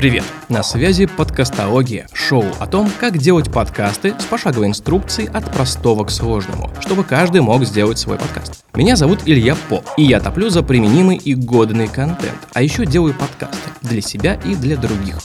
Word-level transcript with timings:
Привет! 0.00 0.24
На 0.48 0.62
связи 0.62 1.04
подкастология, 1.04 2.06
шоу 2.14 2.46
о 2.58 2.66
том, 2.66 2.90
как 2.98 3.18
делать 3.18 3.52
подкасты 3.52 4.14
с 4.18 4.24
пошаговой 4.24 4.68
инструкцией 4.68 5.28
от 5.28 5.52
простого 5.52 6.04
к 6.04 6.10
сложному, 6.10 6.70
чтобы 6.80 7.04
каждый 7.04 7.42
мог 7.42 7.66
сделать 7.66 7.98
свой 7.98 8.16
подкаст. 8.16 8.64
Меня 8.74 8.96
зовут 8.96 9.20
Илья 9.26 9.54
По, 9.68 9.84
и 9.98 10.04
я 10.04 10.18
топлю 10.18 10.48
за 10.48 10.62
применимый 10.62 11.18
и 11.18 11.34
годный 11.34 11.86
контент, 11.86 12.38
а 12.54 12.62
еще 12.62 12.86
делаю 12.86 13.12
подкасты 13.12 13.68
для 13.82 14.00
себя 14.00 14.40
и 14.42 14.54
для 14.54 14.78
других. 14.78 15.18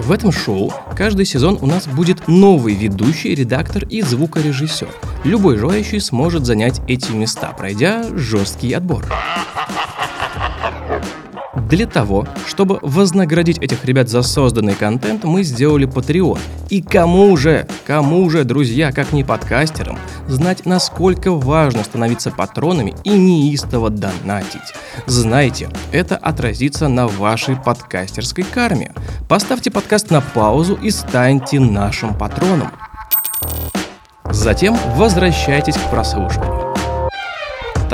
В 0.00 0.12
этом 0.12 0.30
шоу 0.30 0.70
каждый 0.94 1.24
сезон 1.24 1.56
у 1.62 1.66
нас 1.66 1.86
будет 1.86 2.28
новый 2.28 2.74
ведущий, 2.74 3.34
редактор 3.34 3.84
и 3.84 4.02
звукорежиссер. 4.02 4.88
Любой 5.24 5.56
желающий 5.56 6.00
сможет 6.00 6.44
занять 6.44 6.82
эти 6.86 7.12
места, 7.12 7.50
пройдя 7.56 8.04
жесткий 8.14 8.74
отбор. 8.74 9.06
Для 11.56 11.86
того, 11.86 12.26
чтобы 12.46 12.78
вознаградить 12.82 13.58
этих 13.58 13.84
ребят 13.84 14.08
за 14.08 14.22
созданный 14.22 14.74
контент, 14.74 15.24
мы 15.24 15.44
сделали 15.44 15.86
Patreon. 15.86 16.38
И 16.68 16.82
кому 16.82 17.36
же, 17.36 17.66
кому 17.86 18.28
же, 18.28 18.44
друзья, 18.44 18.90
как 18.90 19.12
не 19.12 19.22
подкастерам, 19.22 19.98
знать, 20.26 20.66
насколько 20.66 21.30
важно 21.32 21.84
становиться 21.84 22.30
патронами 22.30 22.94
и 23.04 23.10
неистово 23.10 23.90
донатить. 23.90 24.74
Знайте, 25.06 25.68
это 25.92 26.16
отразится 26.16 26.88
на 26.88 27.06
вашей 27.06 27.56
подкастерской 27.56 28.44
карме. 28.44 28.92
Поставьте 29.28 29.70
подкаст 29.70 30.10
на 30.10 30.20
паузу 30.20 30.74
и 30.74 30.90
станьте 30.90 31.60
нашим 31.60 32.16
патроном. 32.16 32.70
Затем 34.30 34.76
возвращайтесь 34.96 35.76
к 35.76 35.90
прослушиванию. 35.90 36.63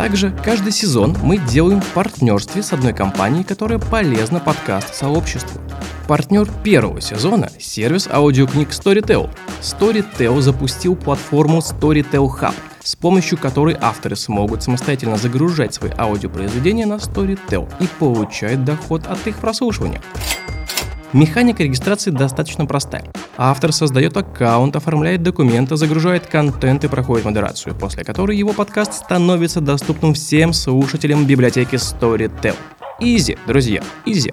Также 0.00 0.34
каждый 0.42 0.72
сезон 0.72 1.14
мы 1.22 1.36
делаем 1.36 1.82
в 1.82 1.88
партнерстве 1.88 2.62
с 2.62 2.72
одной 2.72 2.94
компанией, 2.94 3.44
которая 3.44 3.78
полезна 3.78 4.40
подкаст-сообществу. 4.40 5.60
Партнер 6.08 6.48
первого 6.64 7.02
сезона– 7.02 7.50
сервис 7.60 8.08
аудиокниг 8.10 8.70
Storytel. 8.70 9.28
Storytel 9.60 10.40
запустил 10.40 10.96
платформу 10.96 11.58
Storytel 11.58 12.26
Hub, 12.28 12.54
с 12.82 12.96
помощью 12.96 13.36
которой 13.36 13.76
авторы 13.78 14.16
смогут 14.16 14.62
самостоятельно 14.62 15.18
загружать 15.18 15.74
свои 15.74 15.90
аудиопроизведения 15.98 16.86
на 16.86 16.94
Storytel 16.94 17.70
и 17.78 17.86
получать 17.98 18.64
доход 18.64 19.06
от 19.06 19.26
их 19.26 19.36
прослушивания. 19.36 20.00
Механика 21.12 21.64
регистрации 21.64 22.12
достаточно 22.12 22.66
простая. 22.66 23.04
Автор 23.36 23.72
создает 23.72 24.16
аккаунт, 24.16 24.76
оформляет 24.76 25.22
документы, 25.22 25.76
загружает 25.76 26.26
контент 26.26 26.84
и 26.84 26.88
проходит 26.88 27.24
модерацию, 27.24 27.74
после 27.74 28.04
которой 28.04 28.36
его 28.36 28.52
подкаст 28.52 28.94
становится 28.94 29.60
доступным 29.60 30.14
всем 30.14 30.52
слушателям 30.52 31.26
библиотеки 31.26 31.74
Storytel. 31.74 32.54
Изи, 33.00 33.36
друзья, 33.46 33.82
изи. 34.06 34.32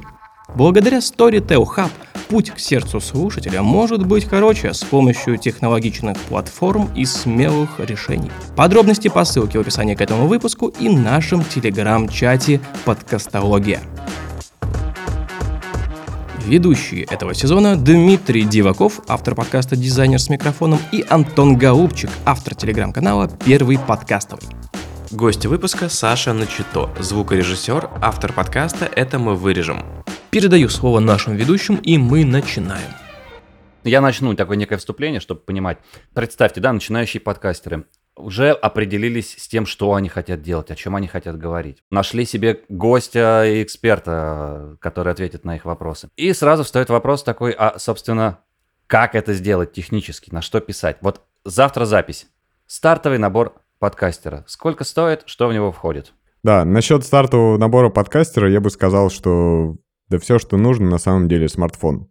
Благодаря 0.53 1.00
Storytel 1.00 1.66
Hub 1.66 1.89
путь 2.30 2.52
к 2.52 2.59
сердцу 2.59 3.00
слушателя 3.00 3.64
может 3.64 4.06
быть 4.06 4.25
короче 4.25 4.73
с 4.73 4.84
помощью 4.84 5.38
технологичных 5.38 6.16
платформ 6.30 6.89
и 6.95 7.06
смелых 7.06 7.80
решений. 7.80 8.31
Подробности 8.56 9.08
по 9.08 9.25
ссылке 9.25 9.58
в 9.58 9.62
описании 9.62 9.95
к 9.95 10.02
этому 10.02 10.28
выпуску 10.28 10.67
и 10.67 10.89
нашем 10.89 11.44
телеграм-чате 11.44 12.59
«Подкастология». 12.86 13.81
Ведущие 16.48 17.03
этого 17.03 17.34
сезона 17.34 17.76
Дмитрий 17.76 18.44
Диваков, 18.45 19.02
автор 19.09 19.36
подкаста 19.36 19.76
«Дизайнер 19.76 20.17
с 20.17 20.30
микрофоном» 20.30 20.80
и 20.94 21.03
Антон 21.09 21.58
Гаубчик, 21.58 22.09
автор 22.23 22.56
телеграм-канала 22.56 23.30
«Первый 23.44 23.78
подкастовый». 23.78 24.48
Гости 25.12 25.48
выпуска 25.48 25.90
Саша 25.90 26.31
Начито, 26.31 26.90
звукорежиссер, 27.02 27.90
автор 28.02 28.31
подкаста 28.31 28.86
«Это 28.86 29.20
мы 29.20 29.36
вырежем». 29.36 29.84
Передаю 30.30 30.69
слово 30.69 31.02
нашим 31.02 31.35
ведущим, 31.35 31.75
и 31.75 31.97
мы 31.97 32.24
начинаем. 32.24 32.91
Я 33.84 34.00
начну 34.00 34.34
такое 34.34 34.56
некое 34.56 34.78
вступление, 34.78 35.19
чтобы 35.19 35.41
понимать. 35.41 35.79
Представьте, 36.14 36.62
да, 36.62 36.72
начинающие 36.72 37.19
подкастеры 37.19 37.84
уже 38.17 38.51
определились 38.51 39.35
с 39.38 39.47
тем, 39.47 39.66
что 39.66 39.94
они 39.94 40.09
хотят 40.09 40.41
делать, 40.41 40.72
о 40.72 40.75
чем 40.75 40.95
они 40.95 41.07
хотят 41.07 41.38
говорить. 41.38 41.83
Нашли 41.89 42.25
себе 42.25 42.61
гостя 42.69 43.45
и 43.45 43.63
эксперта, 43.63 44.78
который 44.79 45.13
ответит 45.13 45.45
на 45.45 45.55
их 45.55 45.66
вопросы. 45.66 46.09
И 46.16 46.33
сразу 46.33 46.63
встает 46.63 46.89
вопрос 46.89 47.23
такой, 47.23 47.51
а, 47.51 47.79
собственно, 47.79 48.39
как 48.88 49.16
это 49.16 49.33
сделать 49.33 49.73
технически, 49.73 50.33
на 50.33 50.41
что 50.41 50.59
писать. 50.59 50.97
Вот 51.01 51.22
завтра 51.45 51.85
запись. 51.85 52.28
Стартовый 52.66 53.17
набор 53.17 53.53
подкастера. 53.79 54.44
Сколько 54.47 54.84
стоит, 54.84 55.23
что 55.25 55.47
в 55.47 55.53
него 55.53 55.72
входит? 55.72 56.13
Да, 56.44 56.66
насчет 56.66 57.03
стартового 57.03 57.57
набора 57.57 57.89
подкастера 57.89 58.49
я 58.49 58.59
бы 58.59 58.69
сказал, 58.69 59.09
что 59.09 59.75
да 60.09 60.19
все, 60.19 60.39
что 60.39 60.57
нужно, 60.57 60.89
на 60.89 60.97
самом 60.97 61.28
деле 61.28 61.49
смартфон. 61.49 62.09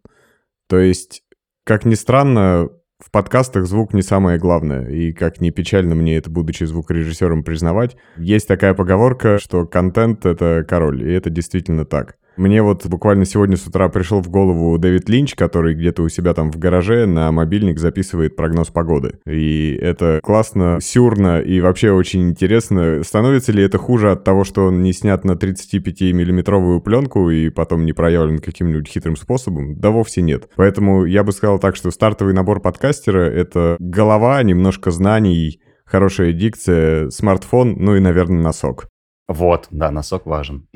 То 0.69 0.79
есть, 0.79 1.23
как 1.65 1.85
ни 1.85 1.95
странно, 1.95 2.69
в 2.99 3.11
подкастах 3.11 3.67
звук 3.67 3.93
не 3.93 4.03
самое 4.03 4.39
главное, 4.39 4.89
и 4.89 5.13
как 5.13 5.41
ни 5.41 5.51
печально 5.51 5.95
мне 5.95 6.17
это, 6.17 6.31
будучи 6.31 6.65
звукорежиссером, 6.65 7.45
признавать, 7.45 7.97
есть 8.17 8.49
такая 8.49 8.75
поговорка, 8.75 9.39
что 9.39 9.67
контент— 9.67 10.25
это 10.27 10.65
король, 10.67 11.03
и 11.03 11.13
это 11.13 11.29
действительно 11.29 11.85
так. 11.85 12.17
Мне 12.37 12.63
вот 12.63 12.85
буквально 12.87 13.25
сегодня 13.25 13.57
с 13.57 13.67
утра 13.67 13.89
пришел 13.89 14.21
в 14.21 14.29
голову 14.29 14.77
Дэвид 14.79 15.09
Линч, 15.09 15.35
который 15.35 15.75
где-то 15.75 16.03
у 16.03 16.09
себя 16.09 16.35
там 16.35 16.51
в 16.51 16.59
гараже 16.59 17.07
на 17.07 17.33
мобильник 17.33 17.79
записывает 17.79 18.37
прогноз 18.37 18.69
погоды. 18.69 19.19
И 19.27 19.79
это 19.81 20.21
классно, 20.23 20.79
сюрно 20.83 21.41
и 21.41 21.61
вообще 21.61 21.93
очень 21.93 22.29
интересно. 22.29 23.03
Становится 23.03 23.53
ли 23.53 23.63
это 23.63 23.79
хуже 23.79 24.11
от 24.11 24.25
того, 24.25 24.45
что 24.45 24.67
он 24.67 24.83
не 24.83 24.93
снят 24.93 25.25
на 25.25 25.33
35-миллиметровую 25.33 26.81
пленку 26.81 27.31
и 27.31 27.49
потом 27.49 27.87
не 27.87 27.95
проявлен 27.95 28.39
каким-нибудь 28.39 28.89
хитрым 28.89 29.17
способом? 29.17 29.79
Да 29.79 29.91
вовсе 29.91 30.21
нет. 30.21 30.51
Поэтому 30.57 31.07
я 31.07 31.25
бы 31.25 31.33
сказал 31.33 31.59
так, 31.59 31.75
что 31.75 31.91
стартовый 31.91 32.35
набор 32.35 32.61
подкастера— 32.61 33.21
это 33.31 33.77
голова, 33.79 34.43
немножко 34.43 34.91
знаний, 34.91 35.61
хорошая 35.87 36.33
дикция, 36.33 37.09
смартфон, 37.09 37.77
ну 37.79 37.97
и, 37.97 38.01
наверное, 38.01 38.43
носок. 38.43 38.89
Вот, 39.29 39.69
да, 39.71 39.91
носок 39.91 40.27
важен. 40.27 40.69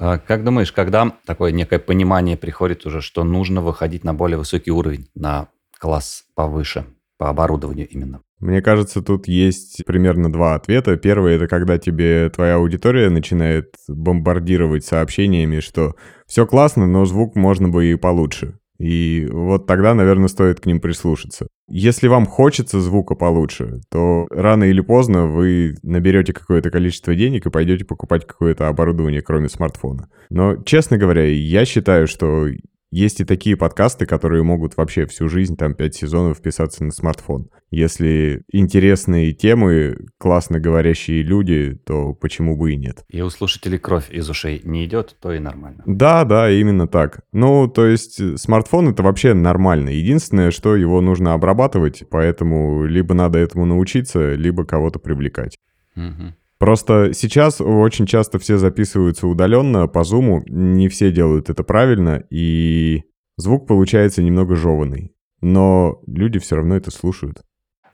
А 0.00 0.18
как 0.18 0.44
думаешь, 0.44 0.70
когда 0.70 1.12
такое 1.26 1.50
некое 1.50 1.80
понимание 1.80 2.36
приходит 2.36 2.86
уже, 2.86 3.00
что 3.00 3.24
нужно 3.24 3.62
выходить 3.62 4.04
на 4.04 4.14
более 4.14 4.38
высокий 4.38 4.70
уровень, 4.70 5.08
на 5.16 5.48
класс 5.78 6.24
повыше, 6.36 6.86
по 7.18 7.28
оборудованию 7.28 7.88
именно? 7.88 8.20
Мне 8.38 8.62
кажется, 8.62 9.02
тут 9.02 9.26
есть 9.26 9.84
примерно 9.84 10.32
два 10.32 10.54
ответа. 10.54 10.96
Первый— 10.96 11.34
это 11.36 11.48
когда 11.48 11.78
тебе 11.78 12.30
твоя 12.30 12.54
аудитория 12.54 13.10
начинает 13.10 13.74
бомбардировать 13.88 14.84
сообщениями, 14.84 15.58
что 15.58 15.96
все 16.28 16.46
классно, 16.46 16.86
но 16.86 17.04
звук 17.04 17.34
можно 17.34 17.68
бы 17.68 17.86
и 17.86 17.96
получше. 17.96 18.56
И 18.78 19.28
вот 19.28 19.66
тогда, 19.66 19.94
наверное, 19.94 20.28
стоит 20.28 20.60
к 20.60 20.66
ним 20.66 20.80
прислушаться. 20.80 21.48
Если 21.68 22.08
вам 22.08 22.26
хочется 22.26 22.80
звука 22.80 23.14
получше, 23.14 23.80
то 23.90 24.26
рано 24.30 24.64
или 24.64 24.80
поздно 24.80 25.26
вы 25.26 25.76
наберете 25.82 26.32
какое-то 26.32 26.70
количество 26.70 27.14
денег 27.14 27.46
и 27.46 27.50
пойдете 27.50 27.84
покупать 27.84 28.26
какое-то 28.26 28.68
оборудование, 28.68 29.20
кроме 29.20 29.48
смартфона. 29.48 30.08
Но, 30.30 30.56
честно 30.62 30.96
говоря, 30.96 31.24
я 31.24 31.64
считаю, 31.64 32.06
что 32.06 32.46
есть 32.90 33.20
и 33.20 33.24
такие 33.24 33.56
подкасты, 33.56 34.06
которые 34.06 34.42
могут 34.42 34.76
вообще 34.76 35.06
всю 35.06 35.28
жизнь, 35.28 35.56
там, 35.56 35.74
пять 35.74 35.94
сезонов 35.94 36.38
вписаться 36.38 36.84
на 36.84 36.90
смартфон. 36.90 37.50
Если 37.70 38.42
интересные 38.50 39.32
темы, 39.32 40.06
классно 40.16 40.58
говорящие 40.58 41.22
люди, 41.22 41.78
то 41.84 42.14
почему 42.14 42.56
бы 42.56 42.72
и 42.72 42.76
нет? 42.76 43.04
И 43.08 43.20
у 43.20 43.28
слушателей 43.28 43.78
кровь 43.78 44.10
из 44.10 44.28
ушей 44.30 44.62
не 44.64 44.86
идет, 44.86 45.16
то 45.20 45.32
и 45.32 45.38
нормально. 45.38 45.82
Да, 45.86 46.24
да, 46.24 46.50
именно 46.50 46.88
так. 46.88 47.20
Ну, 47.32 47.68
то 47.68 47.86
есть 47.86 48.20
э, 48.20 48.36
смартфон 48.38 48.88
это 48.88 49.02
вообще 49.02 49.34
нормально. 49.34 49.90
Единственное, 49.90 50.50
что 50.50 50.74
его 50.74 51.02
нужно 51.02 51.34
обрабатывать, 51.34 52.04
поэтому 52.10 52.84
либо 52.84 53.12
надо 53.12 53.38
этому 53.38 53.66
научиться, 53.66 54.34
либо 54.34 54.64
кого-то 54.64 54.98
привлекать. 54.98 55.58
Угу. 55.94 56.34
Просто 56.58 57.12
сейчас 57.12 57.60
очень 57.60 58.06
часто 58.06 58.38
все 58.38 58.58
записываются 58.58 59.28
удаленно 59.28 59.86
по 59.86 60.02
зуму, 60.02 60.42
не 60.48 60.88
все 60.88 61.12
делают 61.12 61.50
это 61.50 61.62
правильно, 61.62 62.24
и 62.30 63.04
звук 63.36 63.68
получается 63.68 64.22
немного 64.22 64.56
жеванный. 64.56 65.14
Но 65.40 66.00
люди 66.06 66.40
все 66.40 66.56
равно 66.56 66.76
это 66.76 66.90
слушают. 66.90 67.42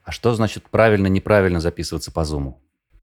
А 0.02 0.12
что 0.12 0.34
значит 0.34 0.64
правильно-неправильно 0.70 1.61
записываться 1.61 2.11
по 2.11 2.25
зуму? 2.25 2.62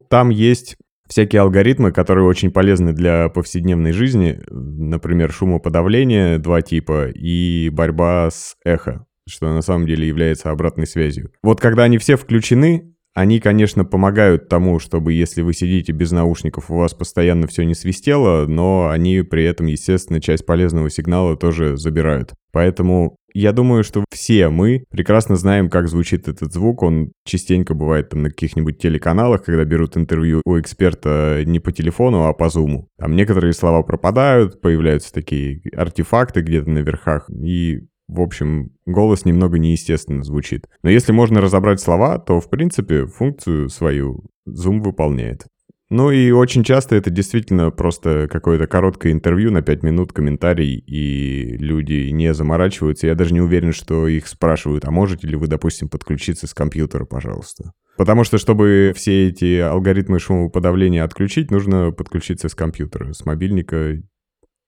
Там 0.09 0.29
есть 0.29 0.77
всякие 1.07 1.41
алгоритмы, 1.41 1.91
которые 1.91 2.25
очень 2.25 2.51
полезны 2.51 2.93
для 2.93 3.29
повседневной 3.29 3.91
жизни. 3.91 4.39
Например, 4.49 5.31
шумоподавление 5.31 6.39
два 6.39 6.61
типа 6.61 7.09
и 7.09 7.69
борьба 7.69 8.29
с 8.31 8.55
эхо, 8.63 9.05
что 9.27 9.53
на 9.53 9.61
самом 9.61 9.87
деле 9.87 10.07
является 10.07 10.51
обратной 10.51 10.87
связью. 10.87 11.31
Вот 11.43 11.59
когда 11.59 11.83
они 11.83 11.97
все 11.97 12.15
включены, 12.17 12.90
Они, 13.13 13.39
конечно, 13.39 13.83
помогают 13.83 14.47
тому, 14.47 14.79
чтобы 14.79 15.11
если 15.11 15.41
вы 15.41 15.53
сидите 15.53 15.91
без 15.91 16.11
наушников, 16.11 16.71
у 16.71 16.77
вас 16.77 16.93
постоянно 16.93 17.47
все 17.47 17.63
не 17.63 17.75
свистело, 17.75 18.45
но 18.47 18.89
они 18.89 19.21
при 19.21 19.43
этом, 19.43 19.65
естественно, 19.65 20.21
часть 20.21 20.45
полезного 20.45 20.89
сигнала 20.89 21.35
тоже 21.35 21.75
забирают. 21.75 22.33
Поэтому 22.53 23.17
я 23.33 23.51
думаю, 23.53 23.83
что 23.83 24.05
все 24.11 24.49
мы 24.49 24.85
прекрасно 24.89 25.35
знаем, 25.35 25.69
как 25.69 25.87
звучит 25.87 26.27
этот 26.27 26.53
звук. 26.53 26.83
Он 26.83 27.11
частенько 27.25 27.73
бывает 27.73 28.09
там 28.09 28.23
на 28.23 28.29
каких-нибудь 28.29 28.77
телеканалах, 28.77 29.43
когда 29.43 29.63
берут 29.63 29.97
интервью 29.97 30.41
у 30.45 30.59
эксперта 30.59 31.43
не 31.45 31.59
по 31.59 31.71
телефону, 31.71 32.25
а 32.25 32.33
по 32.33 32.49
зуму. 32.49 32.87
Там 32.97 33.15
некоторые 33.15 33.53
слова 33.53 33.83
пропадают, 33.83 34.61
появляются 34.61 35.13
такие 35.13 35.61
артефакты 35.75 36.41
где-то 36.41 36.69
на 36.69 36.79
верхах, 36.79 37.29
и 37.29 37.87
в 38.11 38.19
общем, 38.19 38.71
голос 38.85 39.23
немного 39.23 39.57
неестественно 39.57 40.23
звучит. 40.23 40.67
Но 40.83 40.89
если 40.89 41.13
можно 41.13 41.39
разобрать 41.39 41.79
слова, 41.79 42.19
то, 42.19 42.41
в 42.41 42.49
принципе, 42.49 43.05
функцию 43.05 43.69
свою 43.69 44.25
Zoom 44.47 44.81
выполняет. 44.81 45.45
Ну 45.89 46.11
и 46.11 46.31
очень 46.31 46.63
часто 46.63 46.95
это 46.95 47.09
действительно 47.09 47.71
просто 47.71 48.27
какое-то 48.29 48.67
короткое 48.67 49.13
интервью 49.13 49.51
на 49.51 49.61
5 49.61 49.83
минут, 49.83 50.11
комментарий, 50.11 50.75
и 50.75 51.57
люди 51.57 52.09
не 52.11 52.33
заморачиваются. 52.33 53.07
Я 53.07 53.15
даже 53.15 53.33
не 53.33 53.41
уверен, 53.41 53.71
что 53.71 54.07
их 54.07 54.27
спрашивают, 54.27 54.83
а 54.85 54.91
можете 54.91 55.27
ли 55.27 55.37
вы, 55.37 55.47
допустим, 55.47 55.87
подключиться 55.87 56.47
с 56.47 56.53
компьютера, 56.53 57.05
пожалуйста. 57.05 57.71
Потому 57.97 58.25
что, 58.25 58.37
чтобы 58.37 58.91
все 58.95 59.29
эти 59.29 59.59
алгоритмы 59.59 60.19
шумоподавления 60.19 61.03
отключить, 61.03 61.49
нужно 61.49 61.91
подключиться 61.91 62.49
с 62.49 62.55
компьютера. 62.55 63.13
С 63.13 63.25
мобильника 63.25 64.01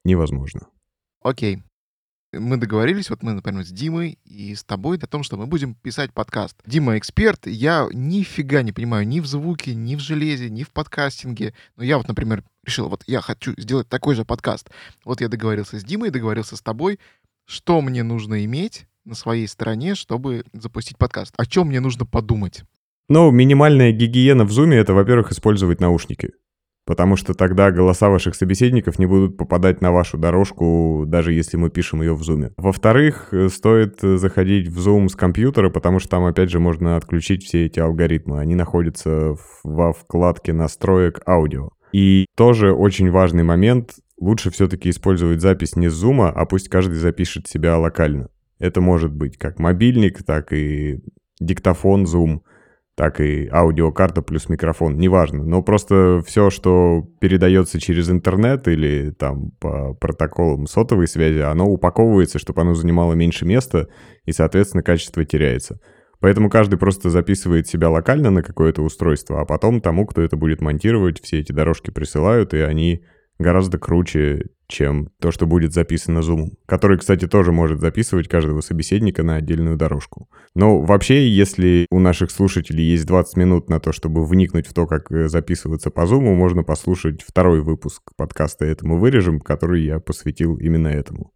невозможно. 0.06 0.68
Окей 1.22 1.62
мы 2.34 2.58
договорились, 2.58 3.10
вот 3.10 3.24
мы, 3.24 3.34
например, 3.34 3.64
с 3.66 3.70
Димой 3.70 4.18
и 4.26 4.56
с 4.56 4.64
тобой 4.64 4.98
о 4.98 5.08
том, 5.08 5.24
что 5.24 5.38
мы 5.38 5.48
будем 5.48 5.76
писать 5.76 6.14
подкаст. 6.14 6.58
Дима 6.66 6.98
эксперт, 6.98 7.48
я 7.48 7.88
нифига 7.92 8.62
не 8.62 8.72
понимаю 8.72 9.08
ни 9.08 9.20
в 9.20 9.26
звуке, 9.26 9.76
ни 9.76 9.96
в 9.96 10.00
железе, 10.00 10.50
ни 10.50 10.64
в 10.64 10.72
подкастинге. 10.72 11.54
Но 11.78 11.84
я 11.84 11.98
вот, 11.98 12.08
например, 12.08 12.44
решил, 12.66 12.90
вот 12.90 13.04
я 13.08 13.22
хочу 13.22 13.54
сделать 13.58 13.88
такой 13.88 14.16
же 14.16 14.26
подкаст. 14.26 14.70
Вот 15.06 15.22
я 15.22 15.28
договорился 15.28 15.80
с 15.80 15.84
Димой, 15.84 16.10
договорился 16.10 16.56
с 16.56 16.62
тобой, 16.62 17.00
что 17.46 17.82
мне 17.82 18.04
нужно 18.04 18.44
иметь 18.46 18.86
на 19.06 19.16
своей 19.16 19.48
стороне, 19.48 19.96
чтобы 19.96 20.44
запустить 20.54 20.98
подкаст. 20.98 21.34
О 21.38 21.46
чем 21.46 21.68
мне 21.68 21.80
нужно 21.80 22.06
подумать? 22.06 22.64
Ну, 23.10 23.32
минимальная 23.32 23.92
гигиена 23.92 24.46
в 24.46 24.52
зуме— 24.52 24.78
это, 24.80 24.94
во-первых, 24.94 25.32
использовать 25.32 25.82
наушники 25.82 26.32
потому 26.86 27.16
что 27.16 27.34
тогда 27.34 27.72
голоса 27.72 28.10
ваших 28.10 28.36
собеседников 28.36 29.00
не 29.00 29.06
будут 29.06 29.38
попадать 29.38 29.82
на 29.82 29.92
вашу 29.92 30.18
дорожку, 30.18 31.06
даже 31.08 31.34
если 31.34 31.58
мы 31.58 31.70
пишем 31.70 32.02
ее 32.02 32.14
в 32.14 32.24
зуме. 32.24 32.52
Во-вторых, 32.58 33.30
э, 33.32 33.50
стоит 33.50 34.04
э, 34.04 34.18
заходить 34.18 34.68
в 34.68 34.78
Zoom 34.80 35.08
с 35.08 35.16
компьютера, 35.16 35.70
потому 35.70 36.00
что 36.00 36.10
там, 36.10 36.26
опять 36.26 36.50
же, 36.50 36.60
можно 36.60 36.98
отключить 36.98 37.44
все 37.44 37.66
эти 37.66 37.80
алгоритмы. 37.80 38.40
Они 38.40 38.56
находятся 38.56 39.36
во 39.64 39.94
вкладке 39.94 40.54
настроек 40.54 41.22
аудио. 41.28 41.70
И 41.94 42.26
тоже 42.36 42.74
очень 42.74 43.12
важный 43.12 43.44
момент, 43.44 43.94
лучше 44.20 44.52
все-таки 44.52 44.90
использовать 44.90 45.42
запись 45.42 45.76
не 45.76 45.90
с 45.90 46.04
Zoom, 46.04 46.28
а 46.28 46.46
пусть 46.46 46.70
каждый 46.70 46.96
запишет 46.96 47.48
себя 47.48 47.78
локально. 47.78 48.30
Это 48.60 48.82
может 48.82 49.14
быть 49.14 49.38
как 49.38 49.60
мобильник, 49.60 50.24
так 50.24 50.54
и 50.54 51.00
диктофон 51.40 52.04
Zoom— 52.04 52.40
так 52.96 53.20
и 53.20 53.48
аудиокарта 53.52 54.22
плюс 54.22 54.50
микрофон, 54.50 54.98
неважно. 54.98 55.44
Но 55.44 55.64
просто 55.64 56.22
все, 56.26 56.50
что 56.50 57.04
передается 57.20 57.80
через 57.80 58.10
интернет 58.10 58.68
или 58.68 59.12
там 59.12 59.52
по 59.60 59.96
протоколам 59.96 60.68
сотовой 60.68 61.08
связи, 61.08 61.40
оно 61.40 61.66
упаковывается, 61.66 62.38
чтобы 62.38 62.62
оно 62.62 62.76
занимало 62.76 63.14
меньше 63.14 63.46
места, 63.46 63.88
и, 64.26 64.32
соответственно, 64.32 64.84
качество 64.84 65.26
теряется. 65.26 65.80
Поэтому 66.20 66.50
каждый 66.50 66.78
просто 66.78 67.10
записывает 67.10 67.68
себя 67.68 67.90
локально 67.90 68.30
на 68.30 68.44
какое-то 68.44 68.82
устройство, 68.82 69.42
а 69.42 69.46
потом 69.46 69.82
тому, 69.82 70.06
кто 70.06 70.22
это 70.22 70.38
будет 70.38 70.62
монтировать, 70.62 71.22
все 71.22 71.40
эти 71.40 71.52
дорожки 71.52 71.90
присылают, 71.90 72.54
и 72.54 72.60
они 72.60 73.04
гораздо 73.44 73.78
круче, 73.78 74.48
чем 74.68 75.10
то, 75.22 75.32
что 75.32 75.46
будет 75.46 75.74
записано 75.74 76.20
Zoom, 76.20 76.54
который, 76.66 76.98
кстати, 76.98 77.28
тоже 77.28 77.52
может 77.52 77.80
записывать 77.80 78.28
каждого 78.28 78.62
собеседника 78.62 79.22
на 79.22 79.36
отдельную 79.36 79.78
дорожку. 79.78 80.28
Но 80.56 80.82
вообще, 80.82 81.30
если 81.30 81.86
у 81.92 82.00
наших 82.00 82.32
слушателей 82.32 82.84
есть 82.84 83.06
20 83.06 83.38
минут 83.38 83.70
на 83.70 83.80
то, 83.80 83.92
чтобы 83.92 84.26
вникнуть 84.26 84.66
в 84.66 84.74
то, 84.74 84.88
как 84.88 85.12
э, 85.12 85.28
записываться 85.28 85.92
по 85.92 86.02
Zoom, 86.02 86.34
можно 86.34 86.64
послушать 86.64 87.22
второй 87.22 87.62
выпуск 87.62 88.02
подкаста 88.18 88.66
«Этому 88.66 88.98
вырежем», 88.98 89.40
который 89.40 89.84
я 89.84 90.00
посвятил 90.00 90.58
именно 90.58 90.88
этому. 90.88 91.32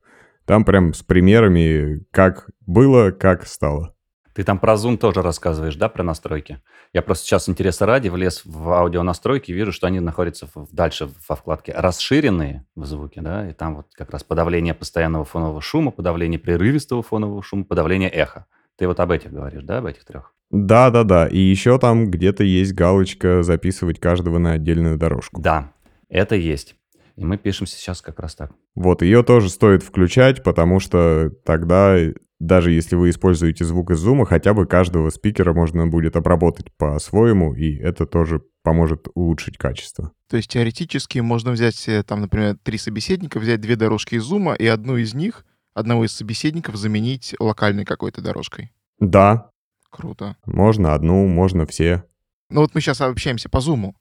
Там 0.46 0.64
прям 0.64 0.94
с 0.94 1.04
примерами, 1.04 2.06
как 2.12 2.50
было, 2.66 3.12
как 3.12 3.46
стало. 3.46 3.94
Ты 4.38 4.44
там 4.44 4.60
про 4.60 4.76
Zoom 4.76 4.98
тоже 4.98 5.24
рассказываешь, 5.24 5.76
да, 5.78 5.90
про 5.90 6.04
настройки? 6.04 6.62
Я 6.94 7.02
просто 7.02 7.26
сейчас 7.26 7.50
интереса 7.50 7.88
ради 7.88 8.10
влез 8.10 8.44
в 8.46 8.70
аудио 8.70 9.02
настройки, 9.02 9.52
вижу, 9.52 9.72
что 9.72 9.88
они 9.88 10.00
находятся 10.00 10.48
в, 10.54 10.68
дальше 10.72 11.10
во 11.28 11.36
вкладке 11.36 11.74
расширенные 11.74 12.64
в 12.76 12.86
звуке, 12.86 13.22
да, 13.22 13.50
и 13.50 13.54
там 13.54 13.78
вот 13.78 13.88
как 13.96 14.12
раз 14.12 14.24
подавление 14.24 14.76
постоянного 14.76 15.26
фонового 15.26 15.60
шума, 15.60 15.90
подавление 15.90 16.38
прерывистого 16.38 17.02
фонового 17.02 17.42
шума, 17.42 17.64
подавление 17.64 18.12
эха. 18.12 18.46
Ты 18.78 18.88
вот 18.88 19.00
об 19.00 19.10
этих 19.10 19.34
говоришь, 19.34 19.64
да, 19.64 19.80
об 19.80 19.88
этих 19.88 20.06
трех? 20.06 20.36
Да, 20.52 20.92
да, 20.92 21.04
да. 21.04 21.28
И 21.28 21.40
еще 21.40 21.80
там 21.80 22.12
где-то 22.12 22.44
есть 22.44 22.76
галочка 22.76 23.42
записывать 23.42 24.00
каждого 24.00 24.38
на 24.38 24.52
отдельную 24.52 25.00
дорожку. 25.00 25.42
Да, 25.42 25.72
это 26.10 26.36
есть. 26.36 26.76
И 27.16 27.26
мы 27.26 27.40
пишем 27.40 27.66
сейчас 27.66 28.04
как 28.04 28.20
раз 28.20 28.36
так. 28.36 28.52
Вот, 28.76 29.02
ее 29.02 29.24
тоже 29.24 29.50
стоит 29.50 29.82
включать, 29.82 30.44
потому 30.44 30.80
что 30.80 31.32
тогда 31.44 31.98
даже 32.40 32.72
если 32.72 32.96
вы 32.96 33.10
используете 33.10 33.66
звук 33.66 33.92
из 33.92 33.98
зума, 33.98 34.26
хотя 34.26 34.54
бы 34.54 34.66
каждого 34.66 35.10
спикера 35.10 35.54
можно 35.54 35.88
будет 35.88 36.16
обработать 36.16 36.72
по-своему, 36.78 37.54
и 37.54 37.76
это 37.76 38.06
тоже 38.06 38.42
поможет 38.64 39.08
улучшить 39.14 39.58
качество. 39.58 40.12
То 40.30 40.38
есть 40.38 40.50
теоретически 40.50 41.20
можно 41.20 41.52
взять, 41.52 41.88
э, 41.88 42.04
там, 42.04 42.22
например, 42.22 42.58
три 42.62 42.78
собеседника, 42.78 43.40
взять 43.40 43.62
две 43.62 43.76
дорожки 43.76 44.16
из 44.16 44.24
зума, 44.24 44.54
и 44.54 44.66
одну 44.68 44.98
из 44.98 45.14
них, 45.14 45.46
одного 45.74 46.06
из 46.06 46.12
собеседников 46.12 46.76
заменить 46.76 47.36
локальной 47.40 47.86
какой-то 47.86 48.22
дорожкой. 48.22 48.72
Да. 49.00 49.52
Круто. 49.90 50.36
Можно 50.46 50.94
одну, 50.94 51.28
можно 51.28 51.66
все. 51.66 52.04
Ну 52.50 52.62
вот 52.62 52.76
мы 52.76 52.82
сейчас 52.82 53.02
общаемся 53.02 53.50
по 53.50 53.62
зуму. 53.62 53.96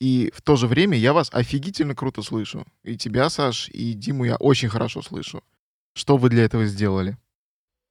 И 0.00 0.32
в 0.34 0.42
то 0.42 0.56
же 0.56 0.66
время 0.66 0.96
я 0.96 1.12
вас 1.12 1.28
офигительно 1.32 1.94
круто 1.94 2.22
слышу. 2.22 2.64
И 2.84 2.96
тебя, 2.96 3.28
Саш, 3.28 3.68
и 3.68 3.92
Диму 3.92 4.24
я 4.24 4.36
очень 4.36 4.68
хорошо 4.68 5.02
слышу. 5.02 5.42
Что 5.94 6.16
вы 6.16 6.30
для 6.30 6.44
этого 6.44 6.64
сделали? 6.66 7.16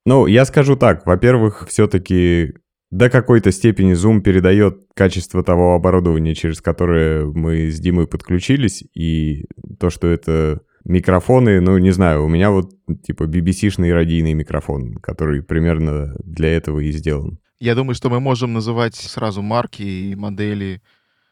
Ну, 0.05 0.27
я 0.27 0.45
скажу 0.45 0.75
так. 0.75 1.05
Во-первых, 1.05 1.67
все-таки 1.67 2.53
до 2.91 3.09
какой-то 3.09 3.51
степени 3.51 3.93
Zoom 3.93 4.21
передает 4.21 4.87
качество 4.95 5.43
того 5.43 5.75
оборудования, 5.75 6.33
через 6.33 6.61
которое 6.61 7.25
мы 7.25 7.69
с 7.69 7.79
Димой 7.79 8.07
подключились, 8.07 8.83
и 8.93 9.45
то, 9.79 9.89
что 9.89 10.07
это 10.07 10.61
микрофоны, 10.85 11.61
ну, 11.61 11.77
не 11.77 11.91
знаю, 11.91 12.25
у 12.25 12.27
меня 12.27 12.49
вот 12.49 12.71
типа 13.03 13.23
BBC-шный 13.23 13.93
радийный 13.93 14.33
микрофон, 14.33 14.95
который 14.95 15.43
примерно 15.43 16.15
для 16.23 16.49
этого 16.49 16.79
и 16.79 16.91
сделан. 16.91 17.39
Я 17.59 17.75
думаю, 17.75 17.93
что 17.93 18.09
мы 18.09 18.19
можем 18.19 18.53
называть 18.53 18.95
сразу 18.95 19.41
марки 19.41 19.83
и 19.83 20.15
модели. 20.15 20.81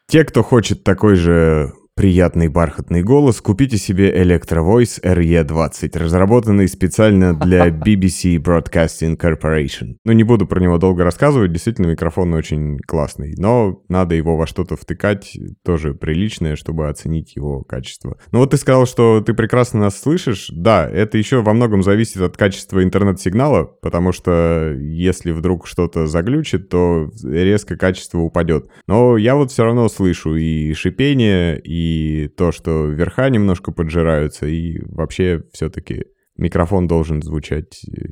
Те, 0.06 0.24
кто 0.24 0.42
хочет 0.42 0.84
такой 0.84 1.16
же 1.16 1.72
приятный 1.98 2.46
бархатный 2.46 3.02
голос, 3.02 3.40
купите 3.40 3.76
себе 3.76 4.16
Electro 4.16 4.64
Voice 4.64 5.02
RE20, 5.02 5.98
разработанный 5.98 6.68
специально 6.68 7.36
для 7.36 7.66
BBC 7.70 8.36
Broadcasting 8.36 9.18
Corporation. 9.18 9.96
Ну, 10.04 10.12
не 10.12 10.22
буду 10.22 10.46
про 10.46 10.60
него 10.60 10.78
долго 10.78 11.02
рассказывать, 11.02 11.50
действительно, 11.52 11.88
микрофон 11.88 12.32
очень 12.34 12.78
классный, 12.86 13.34
но 13.36 13.82
надо 13.88 14.14
его 14.14 14.36
во 14.36 14.46
что-то 14.46 14.76
втыкать, 14.76 15.36
тоже 15.64 15.92
приличное, 15.92 16.54
чтобы 16.54 16.88
оценить 16.88 17.34
его 17.34 17.64
качество. 17.64 18.16
Ну 18.30 18.38
вот 18.38 18.52
ты 18.52 18.58
сказал, 18.58 18.86
что 18.86 19.20
ты 19.20 19.34
прекрасно 19.34 19.80
нас 19.80 20.00
слышишь. 20.00 20.52
Да, 20.52 20.88
это 20.88 21.18
еще 21.18 21.42
во 21.42 21.52
многом 21.52 21.82
зависит 21.82 22.20
от 22.20 22.36
качества 22.36 22.84
интернет-сигнала, 22.84 23.64
потому 23.64 24.12
что 24.12 24.72
если 24.78 25.32
вдруг 25.32 25.66
что-то 25.66 26.06
заглючит, 26.06 26.68
то 26.68 27.10
резко 27.24 27.76
качество 27.76 28.20
упадет. 28.20 28.68
Но 28.86 29.16
я 29.16 29.34
вот 29.34 29.50
все 29.50 29.64
равно 29.64 29.88
слышу 29.88 30.36
и 30.36 30.72
шипение, 30.74 31.58
и 31.58 31.87
и 31.88 32.28
то, 32.28 32.52
что 32.52 32.86
верха 32.86 33.28
немножко 33.28 33.72
поджираются, 33.72 34.46
и 34.46 34.80
вообще 34.86 35.42
все-таки 35.52 36.04
микрофон 36.36 36.86
должен 36.86 37.22
звучать 37.22 37.82
э, 37.84 38.10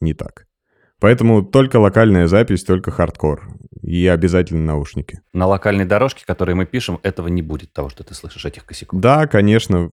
не 0.00 0.14
так. 0.14 0.46
Поэтому 1.00 1.42
только 1.42 1.76
локальная 1.76 2.26
запись, 2.26 2.64
только 2.64 2.90
хардкор. 2.90 3.46
И 3.82 4.06
обязательно 4.06 4.64
наушники. 4.64 5.20
На 5.32 5.46
локальной 5.46 5.84
дорожке, 5.84 6.24
которые 6.26 6.54
мы 6.54 6.64
пишем, 6.64 6.98
этого 7.02 7.28
не 7.28 7.42
будет, 7.42 7.72
того, 7.72 7.90
что 7.90 8.04
ты 8.04 8.14
слышишь, 8.14 8.44
этих 8.44 8.64
косяков. 8.64 9.00
Да, 9.00 9.26
конечно. 9.26 9.90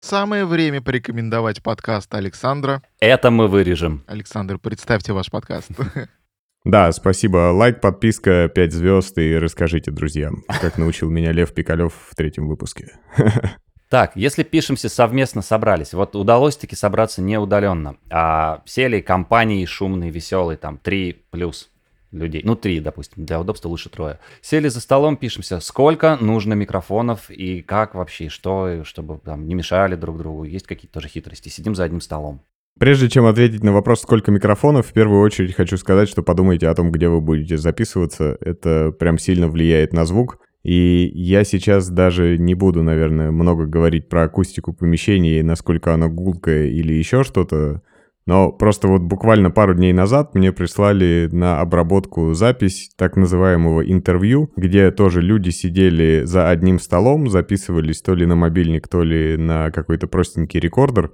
Самое 0.00 0.44
время 0.44 0.82
порекомендовать 0.82 1.62
подкаст 1.62 2.12
Александра. 2.14 2.82
Это 2.98 3.30
мы 3.30 3.46
вырежем. 3.46 4.02
Александр, 4.06 4.58
представьте 4.58 5.12
ваш 5.12 5.30
подкаст. 5.30 5.70
Да, 6.64 6.92
спасибо. 6.92 7.52
Лайк, 7.52 7.80
подписка, 7.80 8.50
5 8.54 8.72
звезд 8.72 9.18
и 9.18 9.36
расскажите 9.36 9.90
друзьям, 9.90 10.44
как 10.60 10.76
научил 10.76 11.08
меня 11.08 11.32
Лев 11.32 11.52
Пикалев 11.52 11.94
в 12.10 12.14
третьем 12.14 12.48
выпуске. 12.48 12.98
Так, 13.88 14.12
если 14.14 14.44
пишемся 14.44 14.88
совместно 14.88 15.42
собрались, 15.42 15.94
вот 15.94 16.14
удалось 16.14 16.56
таки 16.56 16.76
собраться 16.76 17.20
не 17.22 17.38
удаленно, 17.38 17.96
а 18.08 18.62
сели 18.64 19.00
компании 19.00 19.64
шумные, 19.64 20.12
веселые, 20.12 20.56
там, 20.56 20.78
3 20.78 21.24
плюс 21.32 21.70
людей. 22.12 22.42
Ну, 22.44 22.56
три, 22.56 22.80
допустим, 22.80 23.24
для 23.24 23.40
удобства 23.40 23.68
лучше 23.68 23.88
трое. 23.88 24.18
Сели 24.42 24.68
за 24.68 24.80
столом, 24.80 25.16
пишемся, 25.16 25.60
сколько 25.60 26.16
нужно 26.20 26.54
микрофонов 26.54 27.30
и 27.30 27.62
как 27.62 27.94
вообще, 27.94 28.28
что, 28.28 28.84
чтобы 28.84 29.18
там 29.18 29.46
не 29.46 29.54
мешали 29.54 29.96
друг 29.96 30.18
другу. 30.18 30.44
Есть 30.44 30.66
какие-то 30.66 30.94
тоже 30.94 31.08
хитрости. 31.08 31.48
Сидим 31.48 31.74
за 31.74 31.84
одним 31.84 32.00
столом. 32.00 32.42
Прежде 32.78 33.10
чем 33.10 33.26
ответить 33.26 33.62
на 33.62 33.72
вопрос, 33.72 34.00
сколько 34.00 34.30
микрофонов, 34.30 34.86
в 34.86 34.92
первую 34.92 35.20
очередь 35.20 35.54
хочу 35.54 35.76
сказать, 35.76 36.08
что 36.08 36.22
подумайте 36.22 36.66
о 36.68 36.74
том, 36.74 36.90
где 36.90 37.08
вы 37.08 37.20
будете 37.20 37.58
записываться. 37.58 38.38
Это 38.40 38.90
прям 38.98 39.18
сильно 39.18 39.48
влияет 39.48 39.92
на 39.92 40.06
звук. 40.06 40.38
И 40.62 41.10
я 41.14 41.44
сейчас 41.44 41.88
даже 41.88 42.36
не 42.38 42.54
буду, 42.54 42.82
наверное, 42.82 43.30
много 43.30 43.66
говорить 43.66 44.08
про 44.08 44.24
акустику 44.24 44.72
помещения 44.72 45.40
и 45.40 45.42
насколько 45.42 45.94
оно 45.94 46.08
гулкое 46.08 46.68
или 46.68 46.92
еще 46.92 47.22
что-то. 47.22 47.82
Но 48.26 48.52
просто 48.52 48.86
вот 48.86 49.00
буквально 49.02 49.50
пару 49.50 49.74
дней 49.74 49.92
назад 49.92 50.34
мне 50.34 50.52
прислали 50.52 51.28
на 51.32 51.60
обработку 51.60 52.34
запись 52.34 52.90
так 52.96 53.16
называемого 53.16 53.80
интервью, 53.80 54.52
где 54.56 54.90
тоже 54.90 55.22
люди 55.22 55.50
сидели 55.50 56.22
за 56.24 56.48
одним 56.48 56.78
столом, 56.78 57.28
записывались 57.28 58.02
то 58.02 58.14
ли 58.14 58.26
на 58.26 58.36
мобильник, 58.36 58.86
то 58.86 59.02
ли 59.02 59.36
на 59.36 59.70
какой-то 59.70 60.06
простенький 60.06 60.60
рекордер. 60.60 61.12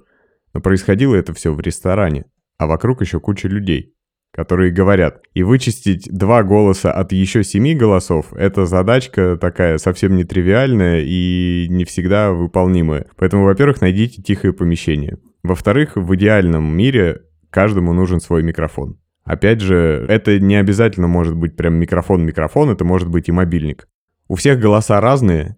Но 0.53 0.61
происходило 0.61 1.15
это 1.15 1.33
все 1.33 1.53
в 1.53 1.59
ресторане, 1.59 2.25
а 2.57 2.67
вокруг 2.67 3.01
еще 3.01 3.19
куча 3.19 3.47
людей 3.47 3.97
которые 4.37 4.71
говорят. 4.71 5.23
И 5.33 5.41
вычистить 5.41 6.07
два 6.11 6.43
голоса 6.43 6.91
от 6.91 7.11
еще 7.11 7.43
семи 7.43 7.73
голосов— 7.73 8.27
это 8.33 8.67
задачка 8.67 9.35
такая 9.35 9.79
совсем 9.79 10.15
нетривиальная 10.15 11.01
и 11.03 11.65
не 11.69 11.85
всегда 11.85 12.31
выполнимая. 12.31 13.07
Поэтому, 13.15 13.45
во-первых, 13.45 13.81
найдите 13.81 14.21
тихое 14.21 14.53
помещение. 14.53 15.17
Во-вторых, 15.41 15.95
в 15.95 16.13
идеальном 16.15 16.65
мире 16.77 17.23
каждому 17.49 17.93
нужен 17.93 18.19
свой 18.19 18.43
микрофон. 18.43 18.99
Опять 19.23 19.59
же, 19.59 20.05
это 20.07 20.39
не 20.39 20.55
обязательно 20.55 21.07
может 21.07 21.35
быть 21.35 21.55
прям 21.55 21.73
микрофон-микрофон, 21.73 22.69
это 22.69 22.85
может 22.85 23.09
быть 23.09 23.29
и 23.29 23.31
мобильник. 23.31 23.87
У 24.27 24.35
всех 24.35 24.59
голоса 24.59 25.01
разные, 25.01 25.57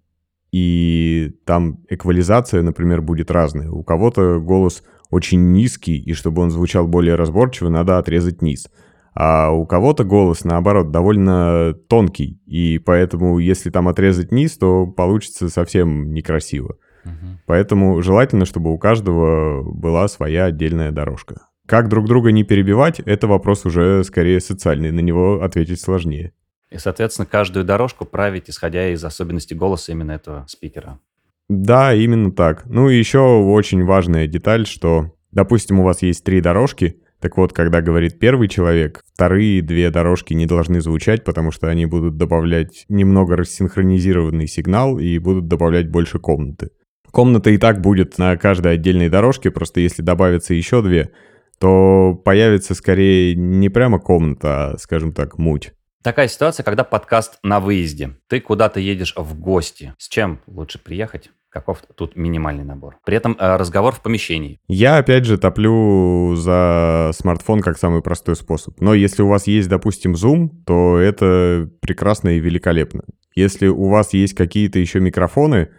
и 0.52 1.32
там 1.46 1.80
эквализация, 1.90 2.62
например, 2.62 3.02
будет 3.02 3.32
разная. 3.32 3.70
У 3.70 3.84
кого-то 3.84 4.40
голос 4.40 4.84
очень 5.10 5.52
низкий, 5.52 5.98
и 5.98 6.14
чтобы 6.14 6.42
он 6.42 6.52
звучал 6.52 6.88
более 6.88 7.16
разборчиво, 7.16 7.70
надо 7.70 7.98
отрезать 7.98 8.42
низ. 8.42 8.68
А 9.14 9.52
у 9.52 9.66
кого-то 9.66 10.04
голос, 10.04 10.44
наоборот, 10.44 10.92
довольно 10.92 11.74
тонкий, 11.88 12.42
и 12.46 12.80
поэтому, 12.80 13.40
если 13.40 13.70
там 13.70 13.88
отрезать 13.88 14.32
низ, 14.32 14.58
то 14.58 14.86
получится 14.86 15.50
совсем 15.50 16.14
некрасиво. 16.14 16.78
Угу. 17.06 17.40
Поэтому 17.46 18.02
желательно, 18.02 18.46
чтобы 18.46 18.72
у 18.72 18.78
каждого 18.78 19.64
была 19.64 20.08
своя 20.08 20.46
отдельная 20.46 20.92
дорожка. 20.92 21.42
Как 21.68 21.88
друг 21.88 22.08
друга 22.08 22.32
не 22.32 22.44
перебивать, 22.44 23.00
это 23.00 23.28
вопрос 23.28 23.66
уже 23.66 24.04
скорее 24.04 24.40
социальный, 24.40 24.92
на 24.92 25.02
него 25.02 25.44
ответить 25.44 25.82
сложнее. 25.82 26.34
И, 26.72 26.78
соответственно, 26.78 27.26
каждую 27.26 27.66
дорожку 27.66 28.06
править, 28.06 28.50
исходя 28.50 28.90
из 28.90 29.04
особенностей 29.04 29.56
голоса 29.56 29.92
именно 29.92 30.12
этого 30.12 30.46
спикера. 30.48 31.00
Да, 31.48 31.96
именно 31.96 32.32
так. 32.32 32.66
Ну 32.66 32.90
и 32.90 32.98
еще 32.98 33.20
очень 33.20 33.84
важная 33.84 34.28
деталь, 34.28 34.68
что, 34.68 35.14
допустим, 35.32 35.80
у 35.80 35.84
вас 35.84 36.04
есть 36.04 36.24
три 36.24 36.42
дорожки, 36.42 37.02
так 37.20 37.36
вот, 37.36 37.52
когда 37.52 37.82
говорит 37.82 38.18
первый 38.18 38.48
человек, 38.48 39.04
вторые 39.14 39.62
две 39.62 39.90
дорожки 39.90 40.34
не 40.34 40.46
должны 40.46 40.80
звучать, 40.80 41.26
потому 41.26 41.52
что 41.52 41.68
они 41.68 41.86
будут 41.86 42.18
добавлять 42.18 42.86
немного 42.88 43.36
рассинхронизированный 43.36 44.48
сигнал 44.48 45.00
и 45.00 45.18
будут 45.18 45.48
добавлять 45.48 45.90
больше 45.90 46.20
комнаты. 46.20 46.70
Комната 47.12 47.50
и 47.50 47.58
так 47.58 47.82
будет 47.82 48.18
на 48.18 48.38
каждой 48.38 48.74
отдельной 48.74 49.10
дорожке, 49.10 49.52
просто 49.52 49.82
если 49.82 50.02
добавится 50.02 50.54
еще 50.54 50.82
две, 50.82 51.12
то 51.60 52.14
появится 52.24 52.74
скорее 52.74 53.36
не 53.36 53.68
прямо 53.68 54.00
комната, 54.00 54.72
а, 54.72 54.78
скажем 54.78 55.12
так, 55.12 55.38
муть. 55.38 55.74
Такая 56.02 56.30
ситуация, 56.30 56.64
когда 56.64 56.86
подкаст 56.86 57.40
на 57.44 57.60
выезде. 57.60 58.12
Ты 58.28 58.40
куда-то 58.40 58.80
едешь 58.80 59.14
в 59.18 59.38
гости. 59.38 59.94
С 59.98 60.08
чем 60.08 60.40
лучше 60.48 60.80
приехать? 60.80 61.30
Каков 61.50 61.82
тут 61.96 62.16
минимальный 62.16 62.64
набор? 62.64 63.00
При 63.04 63.18
этом 63.18 63.36
э, 63.38 63.58
разговор 63.58 63.94
в 63.94 64.02
помещении. 64.02 64.62
Я, 64.70 64.98
опять 64.98 65.26
же, 65.26 65.38
топлю 65.38 66.36
за 66.36 67.12
смартфон 67.14 67.62
как 67.62 67.78
самый 67.78 68.02
простой 68.02 68.38
способ. 68.38 68.80
Но 68.80 68.94
если 68.94 69.24
у 69.24 69.28
вас 69.28 69.48
есть, 69.48 69.68
допустим, 69.68 70.14
Zoom, 70.14 70.50
то 70.66 70.98
это 70.98 71.70
прекрасно 71.82 72.30
и 72.30 72.40
великолепно. 72.40 73.04
Если 73.36 73.68
у 73.68 73.90
вас 73.90 74.14
есть 74.14 74.36
какие-то 74.36 74.80
еще 74.80 75.02
микрофоны, 75.02 75.70